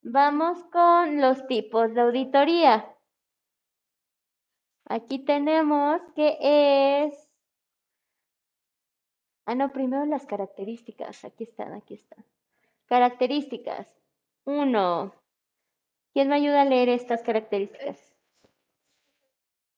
[0.03, 2.95] Vamos con los tipos de auditoría.
[4.87, 7.31] Aquí tenemos que es...
[9.47, 11.25] Ah, no, primero las características.
[11.25, 12.25] Aquí están, aquí están.
[12.87, 13.89] Características.
[14.45, 15.15] Uno.
[16.13, 18.14] ¿Quién me ayuda a leer estas características?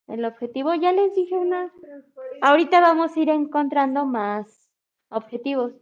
[0.07, 1.73] El objetivo, ya les dije una.
[2.41, 4.71] Ahorita vamos a ir encontrando más
[5.09, 5.73] objetivos.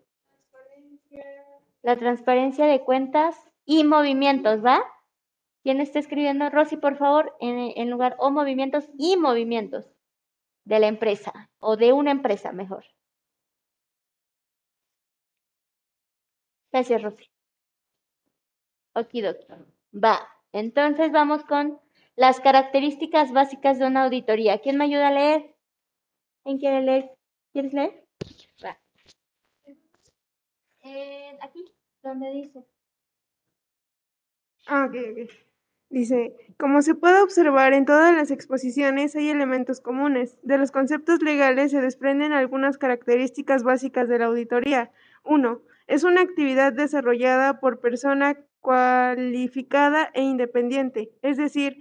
[1.83, 4.83] La transparencia de cuentas y movimientos, ¿va?
[5.63, 6.49] ¿Quién está escribiendo?
[6.51, 9.91] Rosy, por favor, en, en lugar o movimientos y movimientos
[10.65, 12.85] de la empresa o de una empresa, mejor.
[16.73, 17.31] Gracias, Rosy.
[18.95, 19.47] Okidoki.
[19.93, 20.29] Va.
[20.53, 21.81] Entonces vamos con
[22.17, 24.61] las características básicas de una auditoría.
[24.61, 25.55] ¿Quién me ayuda a leer?
[26.45, 27.11] ¿Quién quiere leer?
[27.53, 28.05] ¿Quieres leer?
[28.65, 28.79] Va.
[30.83, 31.65] Eh, aquí,
[32.03, 32.65] donde dice.
[34.67, 35.31] Ah, ok, ok.
[35.91, 40.39] Dice, como se puede observar en todas las exposiciones hay elementos comunes.
[40.43, 44.91] De los conceptos legales se desprenden algunas características básicas de la auditoría.
[45.23, 51.79] Uno, es una actividad desarrollada por persona cualificada e independiente, es decir,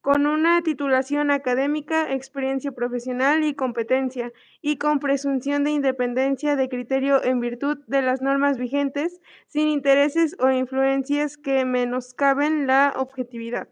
[0.00, 4.32] con una titulación académica, experiencia profesional y competencia,
[4.62, 10.36] y con presunción de independencia de criterio en virtud de las normas vigentes, sin intereses
[10.38, 13.68] o influencias que menoscaben la objetividad.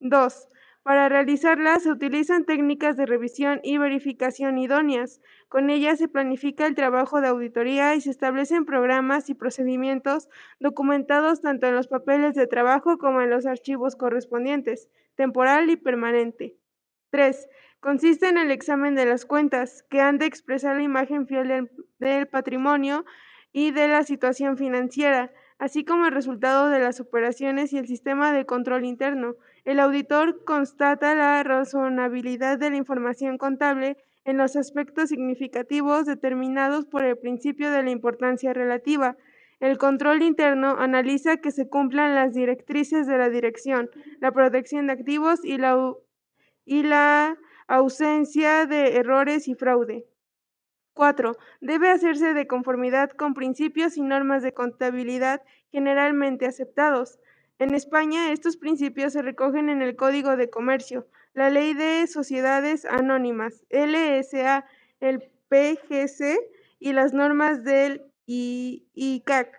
[0.00, 0.48] 2.
[0.82, 5.22] Para realizarla se utilizan técnicas de revisión y verificación idóneas.
[5.48, 10.28] Con ellas se planifica el trabajo de auditoría y se establecen programas y procedimientos
[10.60, 16.56] documentados tanto en los papeles de trabajo como en los archivos correspondientes, temporal y permanente.
[17.10, 17.48] 3.
[17.80, 21.70] Consiste en el examen de las cuentas, que han de expresar la imagen fiel del,
[21.98, 23.04] del patrimonio
[23.52, 28.32] y de la situación financiera, así como el resultado de las operaciones y el sistema
[28.32, 29.36] de control interno.
[29.64, 37.04] El auditor constata la razonabilidad de la información contable en los aspectos significativos determinados por
[37.04, 39.16] el principio de la importancia relativa.
[39.64, 43.88] El control interno analiza que se cumplan las directrices de la dirección,
[44.20, 45.56] la protección de activos y
[46.82, 50.06] la, ausencia de errores y fraude.
[50.92, 51.38] 4.
[51.62, 55.40] Debe hacerse de conformidad con principios y normas de contabilidad
[55.72, 57.18] generalmente aceptados.
[57.58, 62.84] En España, estos principios se recogen en el Código de Comercio, la Ley de Sociedades
[62.84, 64.66] Anónimas, LSA,
[65.00, 66.38] el PGC
[66.80, 69.54] y las normas del I- ICAC.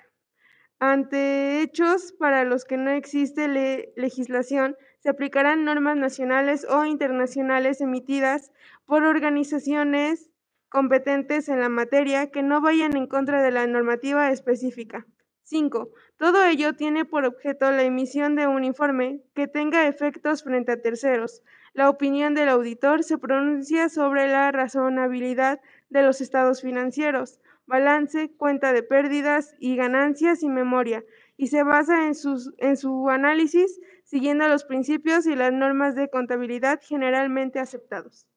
[0.80, 7.80] Ante hechos para los que no existe le- legislación, se aplicarán normas nacionales o internacionales
[7.80, 8.52] emitidas
[8.86, 10.32] por organizaciones
[10.70, 15.06] competentes en la materia que no vayan en contra de la normativa específica.
[15.44, 15.92] 5.
[16.18, 20.82] Todo ello tiene por objeto la emisión de un informe que tenga efectos frente a
[20.82, 21.44] terceros.
[21.74, 28.74] La opinión del auditor se pronuncia sobre la razonabilidad de los estados financieros, balance, cuenta
[28.74, 31.04] de pérdidas y ganancias y memoria,
[31.38, 36.10] y se basa en, sus- en su análisis siguiendo los principios y las normas de
[36.10, 38.28] contabilidad generalmente aceptados.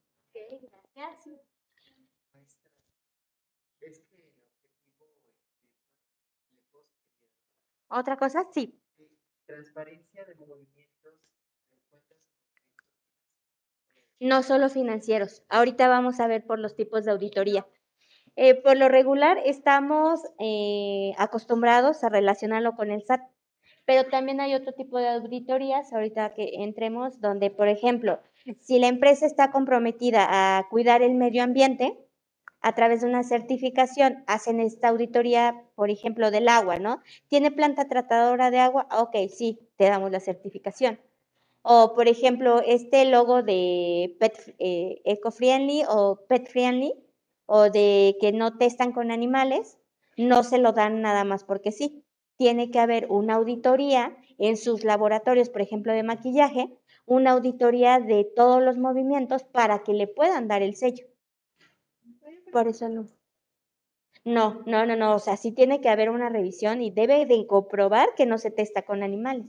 [7.91, 8.47] ¿Otra cosa?
[8.55, 8.81] Sí.
[9.47, 11.15] transparencia de movimientos
[14.21, 15.43] No solo financieros.
[15.49, 17.67] Ahorita vamos a ver por los tipos de auditoría.
[18.41, 23.21] Eh, por lo regular estamos eh, acostumbrados a relacionarlo con el SAT,
[23.85, 28.21] pero también hay otro tipo de auditorías, ahorita que entremos, donde, por ejemplo,
[28.61, 31.99] si la empresa está comprometida a cuidar el medio ambiente,
[32.61, 37.03] a través de una certificación hacen esta auditoría, por ejemplo, del agua, ¿no?
[37.27, 38.87] ¿Tiene planta tratadora de agua?
[38.97, 41.01] Ok, sí, te damos la certificación.
[41.63, 46.95] O, por ejemplo, este logo de pet, eh, eco-friendly o pet-friendly,
[47.51, 49.79] o de que no testan con animales,
[50.19, 52.05] no se lo dan nada más porque sí.
[52.37, 56.71] Tiene que haber una auditoría en sus laboratorios, por ejemplo, de maquillaje,
[57.07, 61.07] una auditoría de todos los movimientos para que le puedan dar el sello.
[62.53, 63.07] Por eso no.
[64.25, 65.15] No, no, no, no.
[65.15, 68.51] O sea, sí tiene que haber una revisión y debe de comprobar que no se
[68.51, 69.47] testa con animales.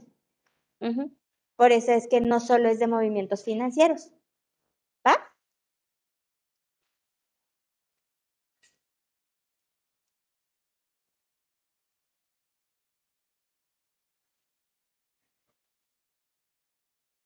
[1.56, 4.10] Por eso es que no solo es de movimientos financieros.
[5.06, 5.18] ¿Va?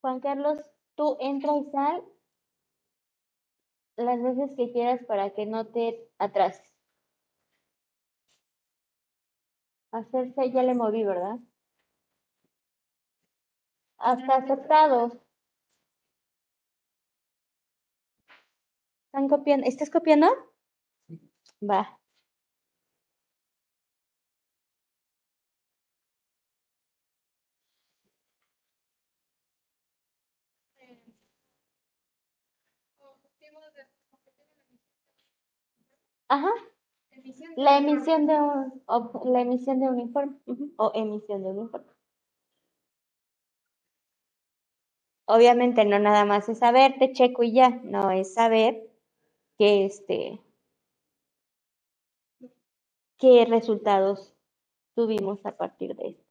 [0.05, 0.59] Juan Carlos,
[0.97, 2.05] tú entra y sal
[3.97, 6.71] las veces que quieras para que no te atrases.
[9.93, 11.39] Hacerse ya le moví, ¿verdad?
[13.97, 15.23] Hasta aceptado.
[19.07, 19.67] ¿Están copiando?
[19.67, 20.27] ¿Estás copiando?
[21.63, 21.99] Va.
[36.29, 36.51] Ajá.
[37.57, 40.37] La emisión de un, o- la emisión de un informe.
[40.77, 41.91] O emisión de un informe.
[45.27, 47.69] Obviamente no nada más es saber, te checo y ya.
[47.85, 48.91] No, es saber
[49.59, 50.41] que este
[53.19, 54.37] qué resultados
[54.95, 56.25] tuvimos a partir de esto.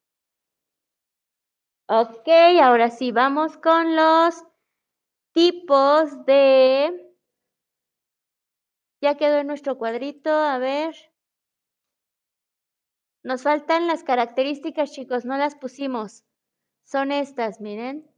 [1.88, 2.28] Ok,
[2.62, 4.44] ahora sí, vamos con los
[5.34, 7.13] tipos de...
[9.04, 10.96] Ya quedó en nuestro cuadrito, a ver.
[13.22, 16.24] Nos faltan las características, chicos, no las pusimos.
[16.86, 18.10] Son estas, miren.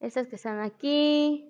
[0.00, 1.48] Estas que están aquí.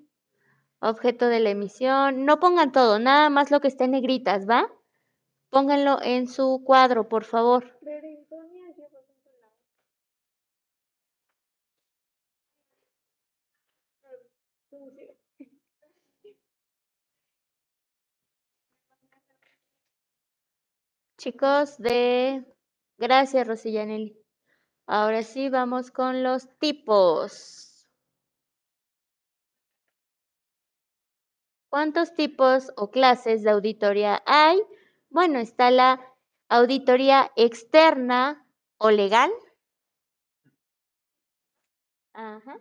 [0.79, 2.25] Objeto de la emisión.
[2.27, 4.71] No pongan todo, nada más lo que esté en negritas, ¿va?
[5.51, 7.77] Pónganlo en su cuadro, por favor.
[21.25, 22.45] Chicos de...
[22.99, 24.15] Gracias, Rosillanelli.
[24.87, 27.89] Ahora sí, vamos con los tipos.
[31.71, 34.61] ¿Cuántos tipos o clases de auditoría hay?
[35.09, 35.99] Bueno, está la
[36.51, 38.47] auditoría externa
[38.77, 39.31] o legal.
[42.13, 42.59] Ajá.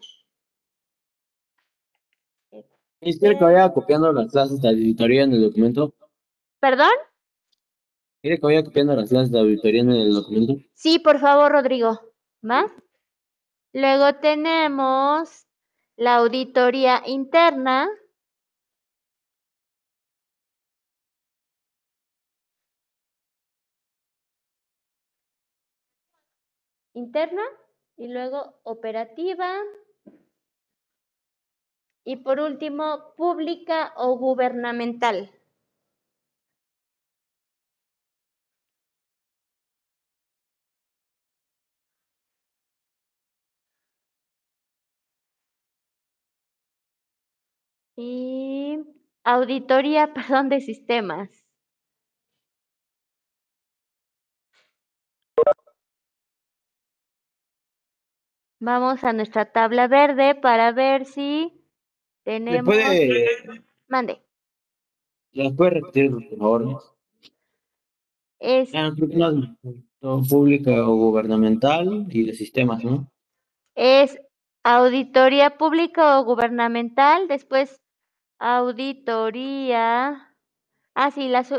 [3.02, 5.94] Miss, ¿Quiere que vaya copiando las clases de auditoría en el documento?
[6.61, 6.94] ¿Perdón?
[8.24, 10.56] ¿Quiere que vaya copiando las clases de auditoría en el documento?
[10.76, 12.00] Sí, por favor, Rodrigo.
[12.41, 12.72] ¿Va?
[13.74, 15.45] Luego tenemos
[15.98, 17.90] la auditoría interna.
[26.94, 27.41] Interna
[27.98, 29.54] y luego operativa.
[32.06, 35.30] Y por último, pública o gubernamental.
[48.06, 48.80] Y
[49.24, 51.30] auditoría, perdón, de sistemas.
[58.60, 61.52] Vamos a nuestra tabla verde para ver si
[62.26, 62.66] ¿Le tenemos...
[62.66, 63.26] puede,
[63.88, 64.22] Mande.
[65.32, 66.84] ¿Las puede repetir, por favor?
[68.40, 68.72] Es,
[70.30, 73.10] pública o gubernamental y de sistemas, ¿no?
[73.76, 74.20] es
[74.64, 77.83] auditoría pública o gubernamental, después
[78.44, 80.36] auditoría...
[80.94, 81.52] Ah, sí, las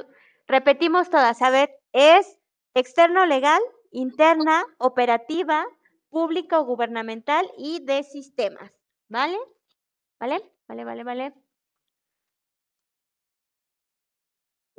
[0.47, 1.41] repetimos todas.
[1.41, 2.39] A ver, es
[2.75, 5.65] externo legal, interna, operativa,
[6.11, 8.71] pública o gubernamental y de sistemas.
[9.09, 9.39] ¿Vale?
[10.21, 10.43] ¿Vale?
[10.69, 11.35] Vale, vale, vale.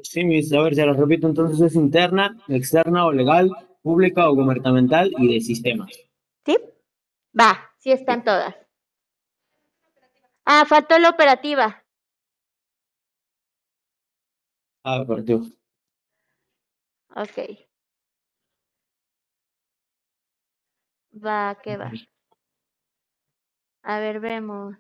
[0.04, 3.50] Sí, mis, a ver, se las repito, entonces es interna, externa o legal,
[3.82, 5.92] pública o gubernamental y de sistemas.
[6.46, 6.58] ¿Sí?
[7.38, 8.56] Va, sí están todas.
[10.46, 11.85] Ah, faltó la operativa.
[14.86, 15.46] Ah, operativo.
[17.16, 17.38] Ok.
[21.26, 21.92] Va, ¿qué va?
[23.84, 24.76] A ver, vemos.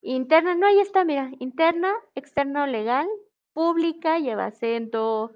[0.00, 1.30] Interna, no, ahí está, mira.
[1.38, 3.06] Interna, externo legal,
[3.52, 5.34] pública, lleva acento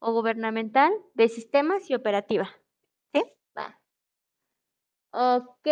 [0.00, 2.48] o gubernamental, de sistemas y operativa.
[3.12, 3.22] ¿Sí?
[3.58, 3.80] Va.
[5.12, 5.66] Ok.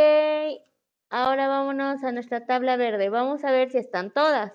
[1.10, 3.08] Ahora vámonos a nuestra tabla verde.
[3.08, 4.52] Vamos a ver si están todas.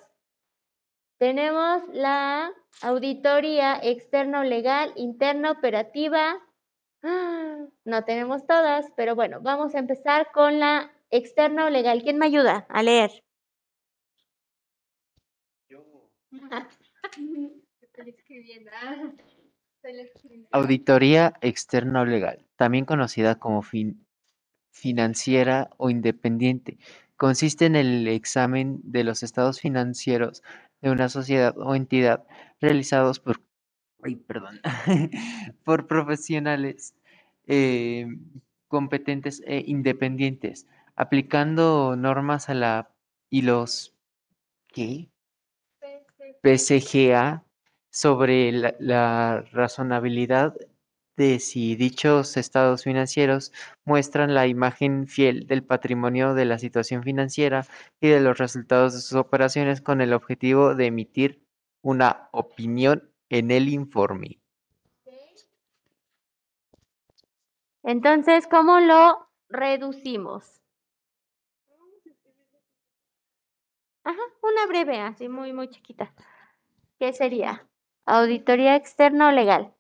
[1.19, 2.49] Tenemos la
[2.81, 6.37] auditoría externo legal, interna operativa.
[7.03, 12.01] Ah, No tenemos todas, pero bueno, vamos a empezar con la externa legal.
[12.03, 13.11] ¿Quién me ayuda a leer?
[17.81, 18.71] Estoy escribiendo.
[18.73, 19.11] ah,
[19.75, 20.47] estoy escribiendo.
[20.51, 24.05] Auditoría externa o legal, también conocida como fin-
[24.71, 26.77] financiera o independiente,
[27.17, 30.43] consiste en el examen de los estados financieros
[30.81, 32.26] de una sociedad o entidad
[32.61, 33.41] realizados por,
[34.03, 34.60] ay, perdón,
[35.64, 36.95] por profesionales
[37.47, 38.07] eh,
[38.68, 42.91] competentes e independientes, aplicando normas a la
[43.30, 43.95] y los
[44.68, 45.10] ¿qué?
[46.41, 47.43] PCGA
[47.89, 50.56] sobre la, la razonabilidad
[51.19, 53.51] de si dichos estados financieros
[53.83, 57.65] muestran la imagen fiel del patrimonio de la situación financiera
[57.99, 61.45] y de los resultados de sus operaciones con el objetivo de emitir
[61.81, 64.39] una opinión en el informe.
[67.83, 70.61] Entonces, ¿cómo lo reducimos?
[74.05, 76.13] Ajá, una breve, así muy, muy chiquita.
[76.97, 77.67] ¿Qué sería?
[78.05, 79.75] Auditoría externa o legal.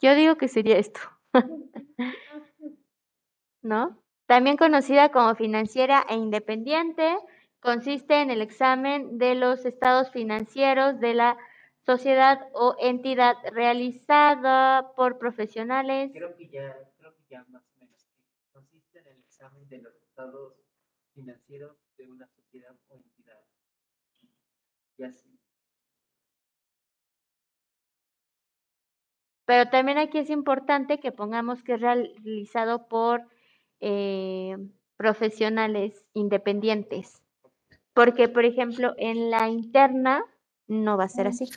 [0.00, 1.00] Yo digo que sería esto.
[3.62, 4.00] ¿No?
[4.26, 7.16] También conocida como financiera e independiente,
[7.60, 11.38] consiste en el examen de los estados financieros de la
[11.84, 16.10] sociedad o entidad realizada por profesionales.
[16.12, 18.06] Creo que ya, creo que ya más o menos.
[18.52, 20.54] Consiste en el examen de los estados
[21.14, 23.40] financieros de una sociedad o entidad.
[29.48, 33.22] Pero también aquí es importante que pongamos que es realizado por
[33.80, 34.58] eh,
[34.98, 37.22] profesionales independientes.
[37.94, 40.22] Porque, por ejemplo, en la interna
[40.66, 41.48] no va a ser así.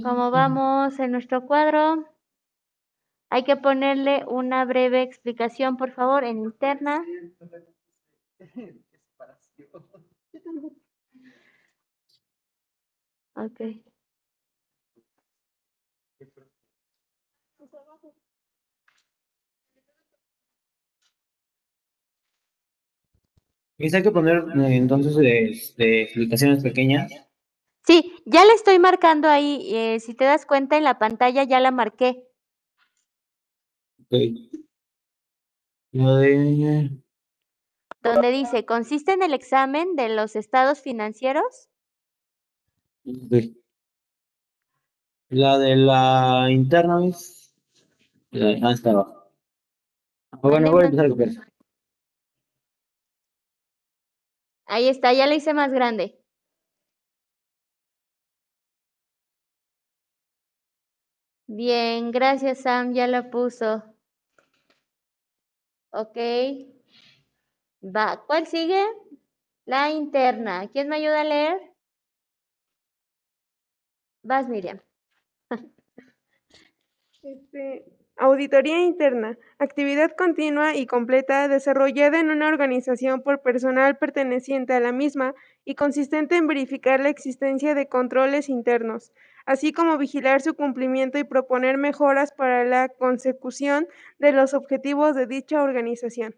[0.00, 2.06] Como vamos en nuestro cuadro,
[3.30, 7.04] hay que ponerle una breve explicación, por favor, en interna.
[13.48, 13.80] Separación.
[13.80, 13.90] Ok.
[23.78, 27.10] Quizá hay que poner eh, entonces este, explicaciones pequeñas.
[27.86, 29.74] Sí, ya le estoy marcando ahí.
[29.74, 32.28] eh, si te das cuenta en la pantalla ya la marqué.
[34.00, 34.12] Ok.
[35.92, 36.90] Lo de...
[38.02, 41.69] Donde dice, consiste en el examen de los estados financieros.
[45.28, 47.54] La de la interna es...
[48.30, 49.32] La ah, está abajo.
[50.42, 51.30] Bueno, voy a empezar a copiar.
[54.66, 56.20] Ahí está, ya la hice más grande.
[61.46, 63.82] Bien, gracias Sam, ya la puso.
[65.92, 66.16] Ok.
[67.82, 68.82] Va, ¿cuál sigue?
[69.64, 70.68] La interna.
[70.68, 71.69] ¿Quién me ayuda a leer?
[74.22, 74.80] Vas, Miriam.
[77.22, 77.84] Este,
[78.16, 84.92] auditoría interna, actividad continua y completa desarrollada en una organización por personal perteneciente a la
[84.92, 85.34] misma
[85.64, 89.12] y consistente en verificar la existencia de controles internos,
[89.44, 93.86] así como vigilar su cumplimiento y proponer mejoras para la consecución
[94.18, 96.36] de los objetivos de dicha organización.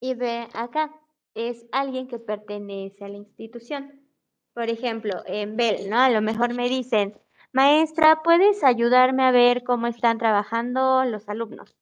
[0.00, 0.92] Y ve acá,
[1.34, 4.00] es alguien que pertenece a la institución.
[4.54, 5.98] Por ejemplo, en Bell, ¿no?
[5.98, 7.18] A lo mejor me dicen,
[7.52, 11.76] maestra, ¿puedes ayudarme a ver cómo están trabajando los alumnos?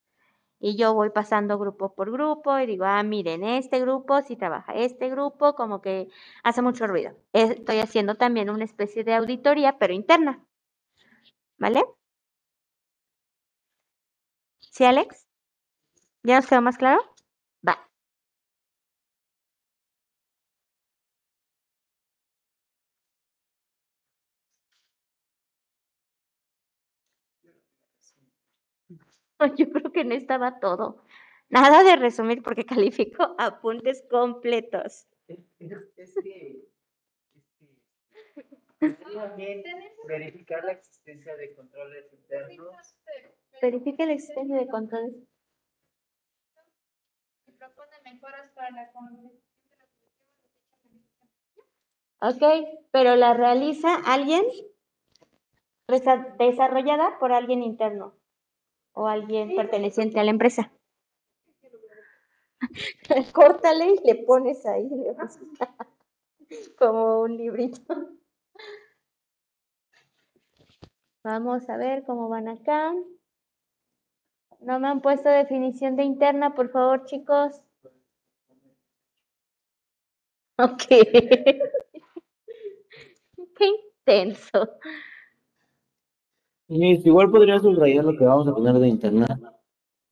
[0.60, 4.72] Y yo voy pasando grupo por grupo y digo, ah, miren, este grupo, si trabaja
[4.74, 6.08] este grupo, como que
[6.44, 7.16] hace mucho ruido.
[7.32, 10.44] Estoy haciendo también una especie de auditoría, pero interna.
[11.58, 11.82] ¿Vale?
[14.70, 15.26] ¿Sí, Alex?
[16.24, 17.00] ¿Ya nos quedó más claro?
[17.66, 17.78] Va.
[29.56, 31.02] Yo creo que en esta va todo.
[31.48, 35.06] Nada de resumir porque califico apuntes completos.
[35.28, 36.64] Es, que
[40.08, 42.96] verificar la existencia de controles internos.
[43.60, 45.14] Verifique la existencia de controles.
[47.46, 48.90] Y propone mejoras para la
[52.24, 52.42] Ok,
[52.92, 54.44] pero la realiza alguien
[56.38, 58.16] desarrollada por alguien interno
[58.92, 60.72] o alguien perteneciente a la empresa.
[63.32, 64.88] Córtale y le pones ahí
[66.78, 68.10] como un librito.
[71.24, 72.92] Vamos a ver cómo van acá.
[74.60, 77.60] No me han puesto definición de interna, por favor, chicos.
[80.58, 80.82] Ok.
[83.56, 84.68] Qué intenso.
[86.74, 89.28] Igual podría subrayar lo que vamos a poner de internet.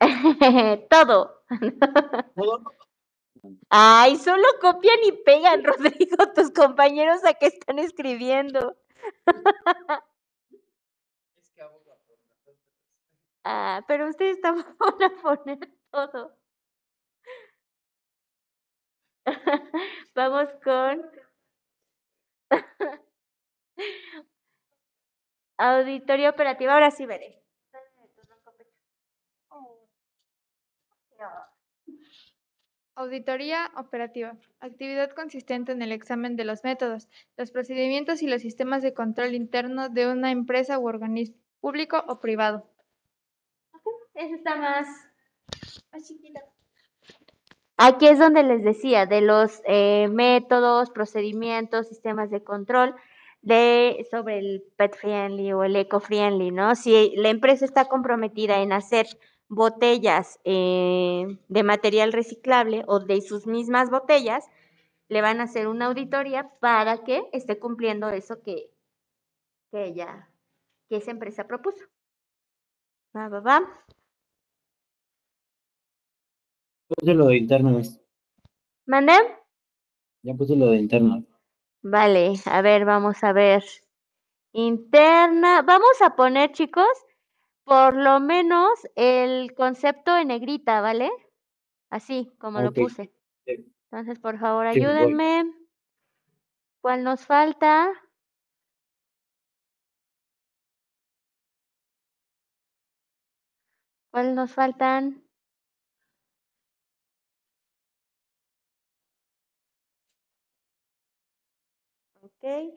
[0.90, 1.42] Todo.
[3.70, 8.76] Ay, solo copian y pegan, Rodrigo, tus compañeros a qué están escribiendo.
[11.38, 12.58] Es que hago la forma.
[13.44, 15.58] Ah, pero ustedes tampoco van a poner
[15.90, 16.36] todo.
[20.14, 21.10] Vamos con
[25.60, 26.74] auditoría operativa.
[26.74, 27.38] Ahora sí veré.
[32.94, 34.36] Auditoría operativa.
[34.60, 39.34] Actividad consistente en el examen de los métodos, los procedimientos y los sistemas de control
[39.34, 42.68] interno de una empresa u organismo público o privado.
[44.14, 44.86] Ese está más,
[45.92, 46.40] más chiquito.
[47.78, 52.94] Aquí es donde les decía de los eh, métodos, procedimientos, sistemas de control
[53.42, 56.74] de sobre el pet friendly o el eco friendly, ¿no?
[56.74, 59.06] Si la empresa está comprometida en hacer
[59.48, 64.44] botellas eh, de material reciclable o de sus mismas botellas,
[65.08, 68.70] le van a hacer una auditoría para que esté cumpliendo eso que,
[69.72, 70.28] que ella,
[70.88, 71.84] que esa empresa propuso.
[73.16, 73.84] Va, va, va.
[76.88, 77.78] Puse lo de interno.
[77.78, 78.00] es-
[78.86, 79.12] ¿Mande?
[80.22, 81.24] Ya puse lo de interno.
[81.82, 83.64] Vale, a ver, vamos a ver.
[84.52, 86.86] Interna, vamos a poner, chicos,
[87.64, 91.10] por lo menos el concepto en negrita, ¿vale?
[91.90, 93.12] Así, como lo puse.
[93.46, 95.44] Entonces, por favor, ayúdenme.
[96.82, 97.90] ¿Cuál nos falta?
[104.10, 105.22] ¿Cuál nos faltan?
[112.42, 112.74] Ok.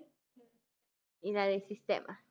[1.22, 2.24] Y la de sistema.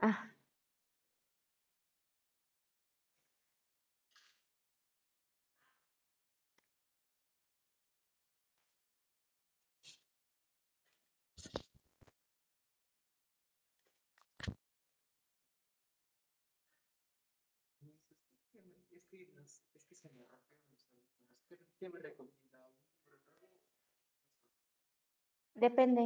[0.00, 0.30] Ah.
[19.10, 21.42] que, los- es que se me rompieron los audífonos.
[21.48, 22.38] ¿Qué, qué me recomienda?
[25.64, 26.02] Depende.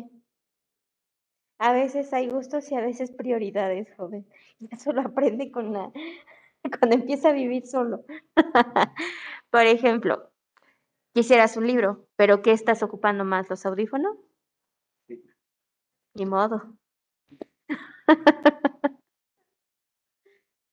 [1.58, 4.26] A veces hay gustos y a veces prioridades, joven.
[4.60, 5.90] Y Eso lo aprende con la,
[6.78, 8.04] cuando empieza a vivir solo.
[9.50, 10.30] Por ejemplo,
[11.14, 13.50] quisieras un libro, pero ¿qué estás ocupando más?
[13.50, 14.16] ¿Los audífonos?
[15.08, 15.22] Sí.
[16.14, 16.78] Ni modo.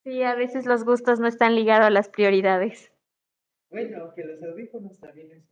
[0.03, 2.91] Sí, a veces los gustos no están ligados a las prioridades.
[3.71, 5.48] Bueno, aunque los audífonos también es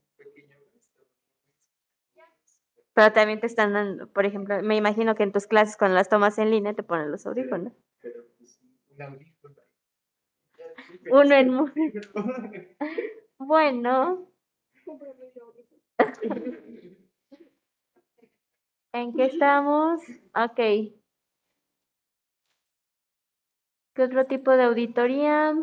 [2.97, 6.09] Pero también te están dando, por ejemplo, me imagino que en tus clases cuando las
[6.09, 7.71] tomas en línea te ponen los audífonos.
[8.01, 8.59] Pero pues
[8.89, 9.55] un audífono.
[11.11, 11.51] Uno en
[13.37, 14.27] Bueno,
[18.93, 20.01] ¿en qué estamos?
[20.33, 20.57] Ok.
[23.93, 25.53] ¿Qué otro tipo de auditoría?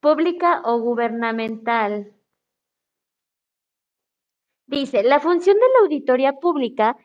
[0.00, 2.14] ¿Pública o gubernamental?
[4.66, 6.98] Dice, la función de la auditoría pública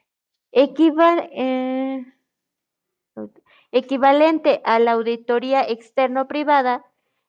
[0.52, 2.06] eh,
[3.72, 6.86] equivalente a la auditoría externo-privada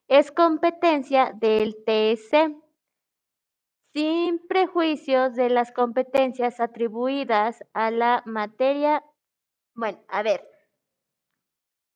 [0.09, 2.57] es competencia del TSE,
[3.93, 9.03] sin prejuicios de las competencias atribuidas a la materia.
[9.75, 10.50] Bueno, a ver,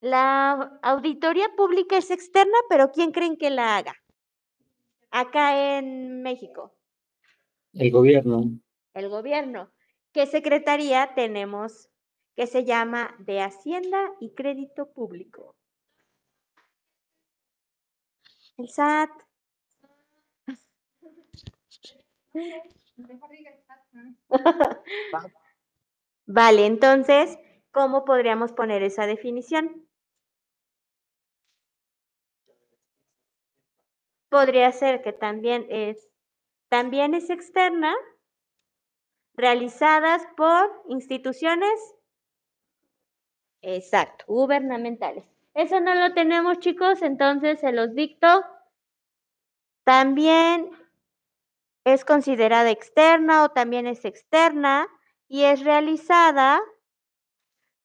[0.06, 3.95] la auditoría pública es externa, pero ¿quién creen que la haga?
[5.10, 6.76] Acá en México
[7.73, 8.44] El gobierno.
[8.94, 9.72] el gobierno.
[10.14, 11.90] ¿Qué secretaría tenemos
[12.36, 15.56] que se llama de Hacienda y Crédito Público?
[18.57, 19.10] El SAT.
[22.98, 23.98] Mejor diga exacto.
[26.27, 27.40] Vale, entonces,
[27.72, 29.84] ¿cómo podríamos poner esa definición?
[34.35, 36.09] Podría ser que también es,
[36.67, 37.95] también es externa,
[39.33, 41.95] realizadas por instituciones,
[43.61, 45.23] exacto, gubernamentales.
[45.53, 48.27] Eso no lo tenemos, chicos, entonces se los dicto.
[49.85, 50.69] También
[51.85, 54.89] es considerada externa o también es externa
[55.29, 56.59] y es realizada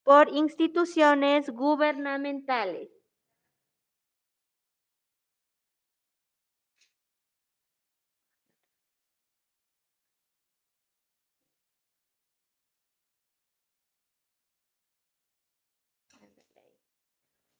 [0.03, 3.00] por instituciones gubernamentales.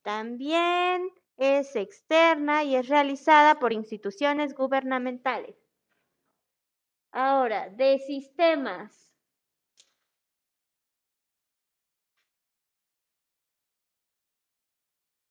[0.03, 5.57] También es externa y es realizada por instituciones gubernamentales.
[7.13, 9.11] Ahora, de sistemas.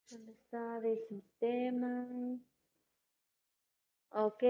[0.09, 2.39] ¿Dónde está de sistemas?
[4.11, 4.43] Ok.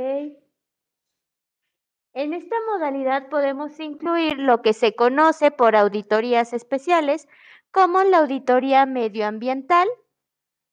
[2.13, 7.27] En esta modalidad podemos incluir lo que se conoce por auditorías especiales,
[7.71, 9.87] como la auditoría medioambiental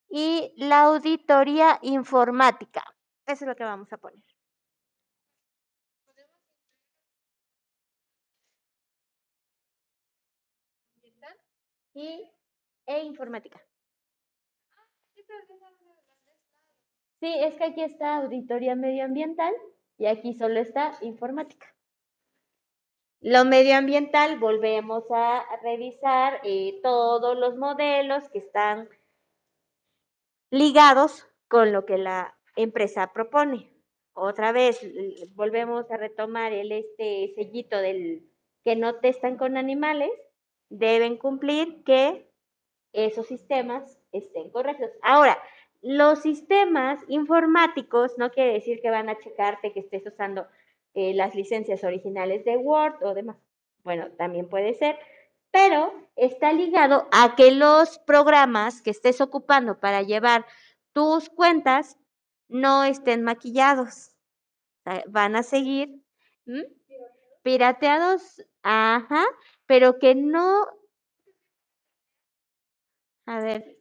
[0.09, 2.83] y la auditoría informática.
[3.27, 4.23] Eso es lo que vamos a poner.
[11.95, 12.31] Y,
[12.87, 13.59] e informática.
[17.21, 19.55] Sí, es que aquí está auditoría medioambiental
[19.97, 21.75] y aquí solo está informática.
[23.21, 28.89] Lo medioambiental, volvemos a revisar eh, todos los modelos que están
[30.51, 33.71] ligados con lo que la empresa propone.
[34.13, 34.81] Otra vez,
[35.35, 38.27] volvemos a retomar el este sellito del
[38.65, 40.11] que no testan con animales,
[40.71, 42.29] deben cumplir que
[42.93, 44.91] esos sistemas estén correctos.
[45.03, 45.39] Ahora,
[45.83, 50.47] los sistemas informáticos no quiere decir que van a checarte que estés usando
[50.95, 53.37] eh, las licencias originales de Word o demás.
[53.85, 54.99] Bueno, también puede ser,
[55.57, 60.45] pero está ligado a que los programas que estés ocupando para llevar
[60.93, 61.97] tus cuentas
[62.47, 64.15] no estén maquillados.
[65.07, 66.05] Van a seguir
[66.45, 66.69] ¿m?
[67.43, 69.25] pirateados, ajá,
[69.65, 70.67] pero que no.
[73.25, 73.79] A ver.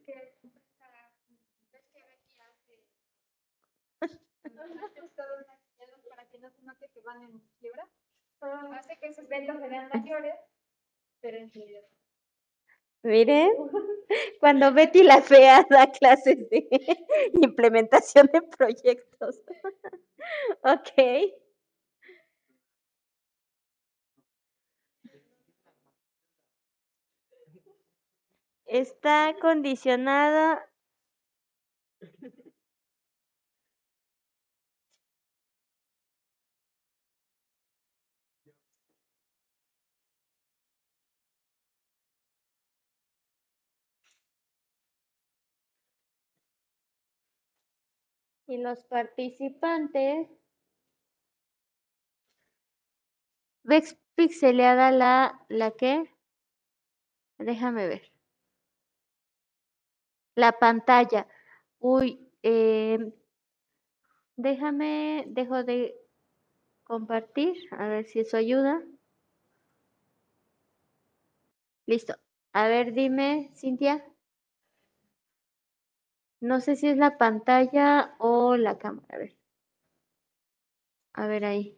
[8.72, 9.56] Hace que sus ventas
[9.92, 10.36] mayores.
[13.02, 13.50] Miren,
[14.40, 16.68] cuando Betty la Fea da clases de
[17.42, 19.40] implementación de proyectos.
[20.62, 20.92] ok.
[28.82, 30.68] Está condicionada
[48.46, 50.28] y los participantes
[53.70, 55.12] ¿Ves pixeleada la,
[55.50, 55.92] la qué?
[57.38, 58.02] Déjame ver.
[60.36, 61.26] La pantalla.
[61.80, 63.12] Uy, em,
[64.36, 65.94] déjame, dejo de
[66.84, 68.82] compartir, a ver si eso ayuda.
[71.86, 72.14] Listo.
[72.52, 74.04] A ver, dime, Cintia.
[76.50, 79.06] No sé si es la pantalla o la cámara.
[79.10, 79.36] A ver.
[81.14, 81.76] A ver ahí.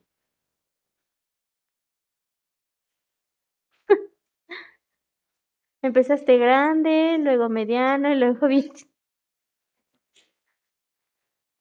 [5.83, 8.71] Empezaste grande, luego mediano y luego bien.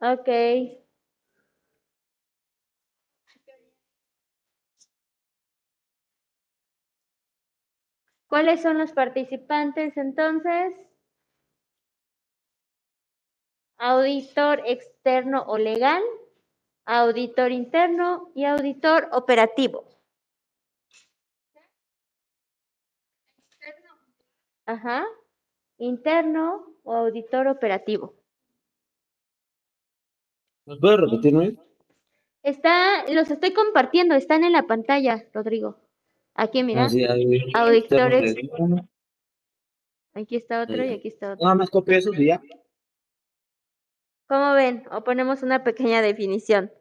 [0.01, 0.27] Ok.
[8.27, 10.73] ¿Cuáles son los participantes entonces?
[13.77, 16.01] Auditor externo o legal,
[16.85, 19.85] auditor interno y auditor operativo.
[24.65, 25.05] Ajá.
[25.77, 28.15] Interno o auditor operativo.
[30.65, 31.57] ¿Nos puede repetir, Luis?
[32.43, 35.77] Está, los estoy compartiendo, están en la pantalla, Rodrigo.
[36.33, 36.85] Aquí, mira.
[36.85, 37.51] Ah, sí, ahí.
[37.53, 38.35] Auditores.
[40.13, 41.43] Aquí está otro y aquí está otro.
[41.43, 42.41] Nada más copio eso y ya.
[44.27, 44.85] ¿Cómo ven?
[44.91, 46.71] O ponemos una pequeña definición.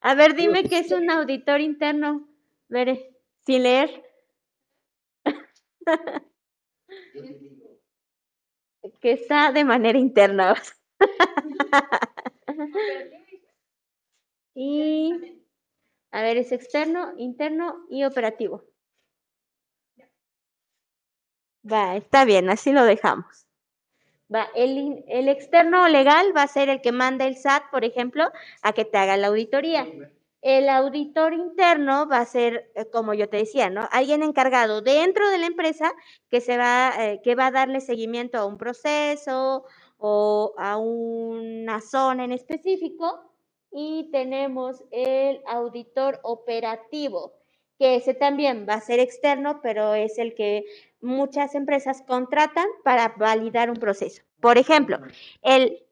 [0.00, 2.28] A ver, dime qué es un auditor interno.
[2.68, 3.16] Veré,
[3.46, 4.04] sin leer.
[9.00, 10.54] que está de manera interna.
[14.54, 15.42] y,
[16.10, 18.64] a ver, es externo, interno y operativo.
[21.70, 23.43] Va, está bien, así lo dejamos.
[24.32, 28.30] Va, el, el externo legal va a ser el que manda el SAT, por ejemplo,
[28.62, 29.86] a que te haga la auditoría.
[30.40, 33.88] El auditor interno va a ser, eh, como yo te decía, ¿no?
[33.90, 35.92] Alguien encargado dentro de la empresa
[36.30, 39.64] que se va, eh, que va a darle seguimiento a un proceso
[39.96, 43.30] o a una zona en específico.
[43.70, 47.32] Y tenemos el auditor operativo,
[47.78, 50.64] que ese también va a ser externo, pero es el que
[51.04, 54.22] muchas empresas contratan para validar un proceso.
[54.40, 54.98] Por ejemplo,
[55.42, 55.84] el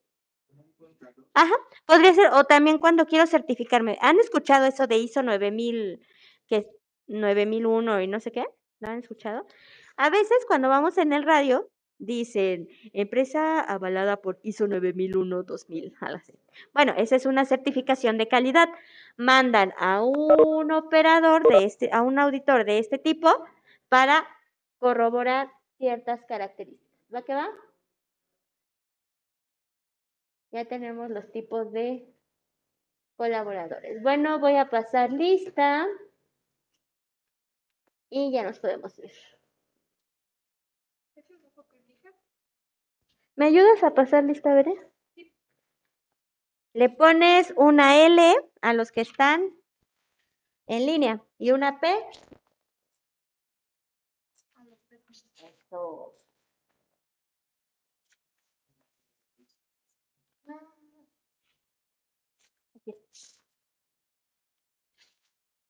[1.35, 1.55] Ajá,
[1.87, 3.97] podría ser, o también cuando quiero certificarme.
[4.03, 6.01] ¿Han escuchado eso de ISO 9000,
[6.47, 6.67] que es
[7.07, 8.45] 9001 y no sé qué?
[8.81, 9.47] ¿Lo han escuchado?
[9.97, 16.17] A veces cuando vamos en el radio, dicen, empresa avalada por ISO 9001, 2000, algo
[16.19, 16.35] así.
[16.75, 18.69] Bueno, esa es una certificación de calidad.
[19.17, 23.31] Mandan a un operador de este, a un auditor de este tipo
[23.89, 24.27] para
[24.83, 25.49] corroborar
[25.79, 27.15] ciertas características.
[27.15, 27.49] ¿Va que va?
[30.51, 32.13] Ya tenemos los tipos de
[33.15, 34.03] colaboradores.
[34.03, 35.87] Bueno, voy a pasar lista
[38.11, 39.13] y ya nos podemos ir.
[43.37, 44.75] ¿Me ayudas a pasar lista, Veré?
[46.73, 49.55] Le pones una L a los que están
[50.67, 51.87] en línea y una P.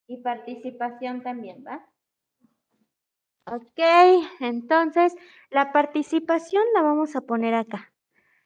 [0.06, 1.88] Y participación también, ¿va?
[3.46, 3.78] Ok,
[4.40, 5.14] entonces
[5.50, 7.92] la participación la vamos a poner acá.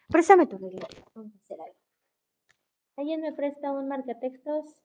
[0.08, 0.86] Préstame tu regla.
[1.14, 1.76] Vamos a hacer algo.
[2.96, 4.76] ¿Alguien me presta un marcatextos?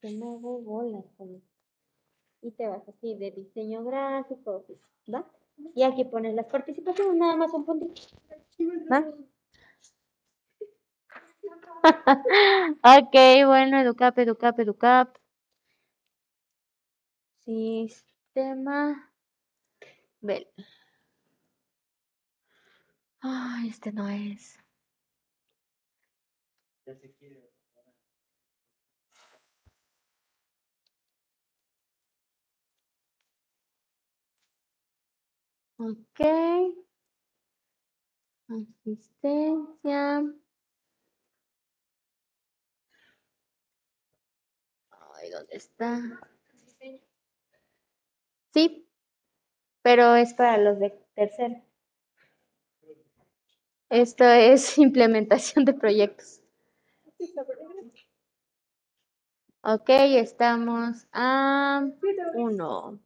[0.00, 1.42] Que no hago bolas con.
[2.42, 4.64] Y te vas así de diseño gráfico,
[5.12, 5.30] ¿va?
[5.74, 8.00] Y aquí pones las participaciones, nada más un puntito.
[8.90, 9.04] ¿Va?
[12.98, 13.14] ok,
[13.46, 15.16] bueno, educap, educap, educap.
[17.44, 19.10] Sistema.
[20.22, 20.46] Vel.
[23.22, 24.58] Ay, este no es.
[35.80, 36.20] Ok.
[38.48, 40.22] Asistencia.
[45.32, 46.20] ¿Dónde está?
[48.52, 48.86] Sí,
[49.82, 51.62] pero es para los de tercero.
[53.90, 56.40] Esto es implementación de proyectos.
[59.62, 61.86] Ok, estamos a
[62.34, 62.98] uno.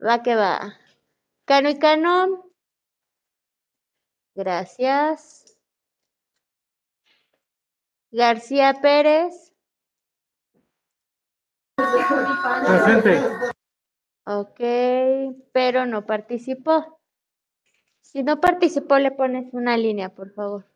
[0.00, 0.85] Va que va.
[1.46, 2.50] Cano y Cano.
[4.34, 5.56] Gracias.
[8.10, 9.54] García Pérez.
[11.76, 13.22] Presente.
[14.24, 14.60] Ok,
[15.52, 17.00] pero no participó.
[18.00, 20.66] Si no participó, le pones una línea, por favor.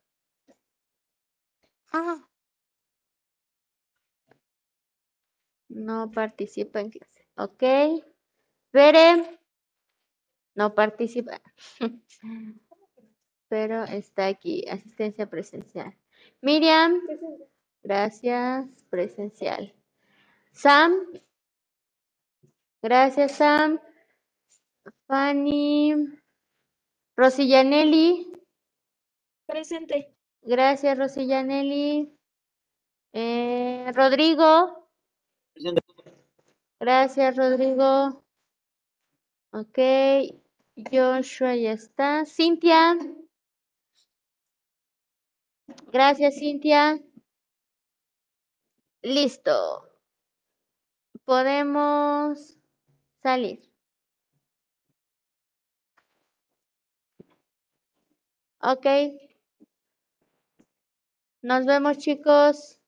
[1.93, 2.29] Ah.
[5.69, 7.27] No participa en clase.
[7.37, 8.05] Ok.
[8.73, 9.40] Bere.
[10.55, 11.41] No participa.
[13.49, 14.65] Pero está aquí.
[14.69, 15.97] Asistencia presencial.
[16.43, 17.01] Miriam.
[17.83, 18.67] Gracias.
[18.91, 19.75] Presencial.
[20.53, 20.93] Sam.
[22.83, 23.81] Gracias, Sam.
[25.09, 25.95] Fanny.
[27.17, 28.33] Rosillanelli.
[29.47, 30.15] Presente.
[30.43, 32.17] Gracias, Rosillanelli.
[33.13, 34.89] Eh, Rodrigo.
[36.81, 38.20] Gracias, Rodrigo.
[39.53, 39.79] Ok.
[40.77, 42.25] Joshua ya está.
[42.25, 42.97] Cintia.
[45.93, 47.01] Gracias, Cintia.
[49.03, 49.89] Listo.
[51.25, 52.57] Podemos
[53.23, 53.61] salir.
[58.63, 58.87] Ok.
[61.43, 62.80] Nos vemos, chicos.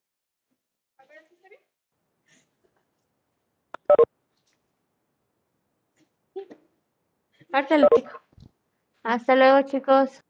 [9.04, 10.22] Hasta luego, chicos.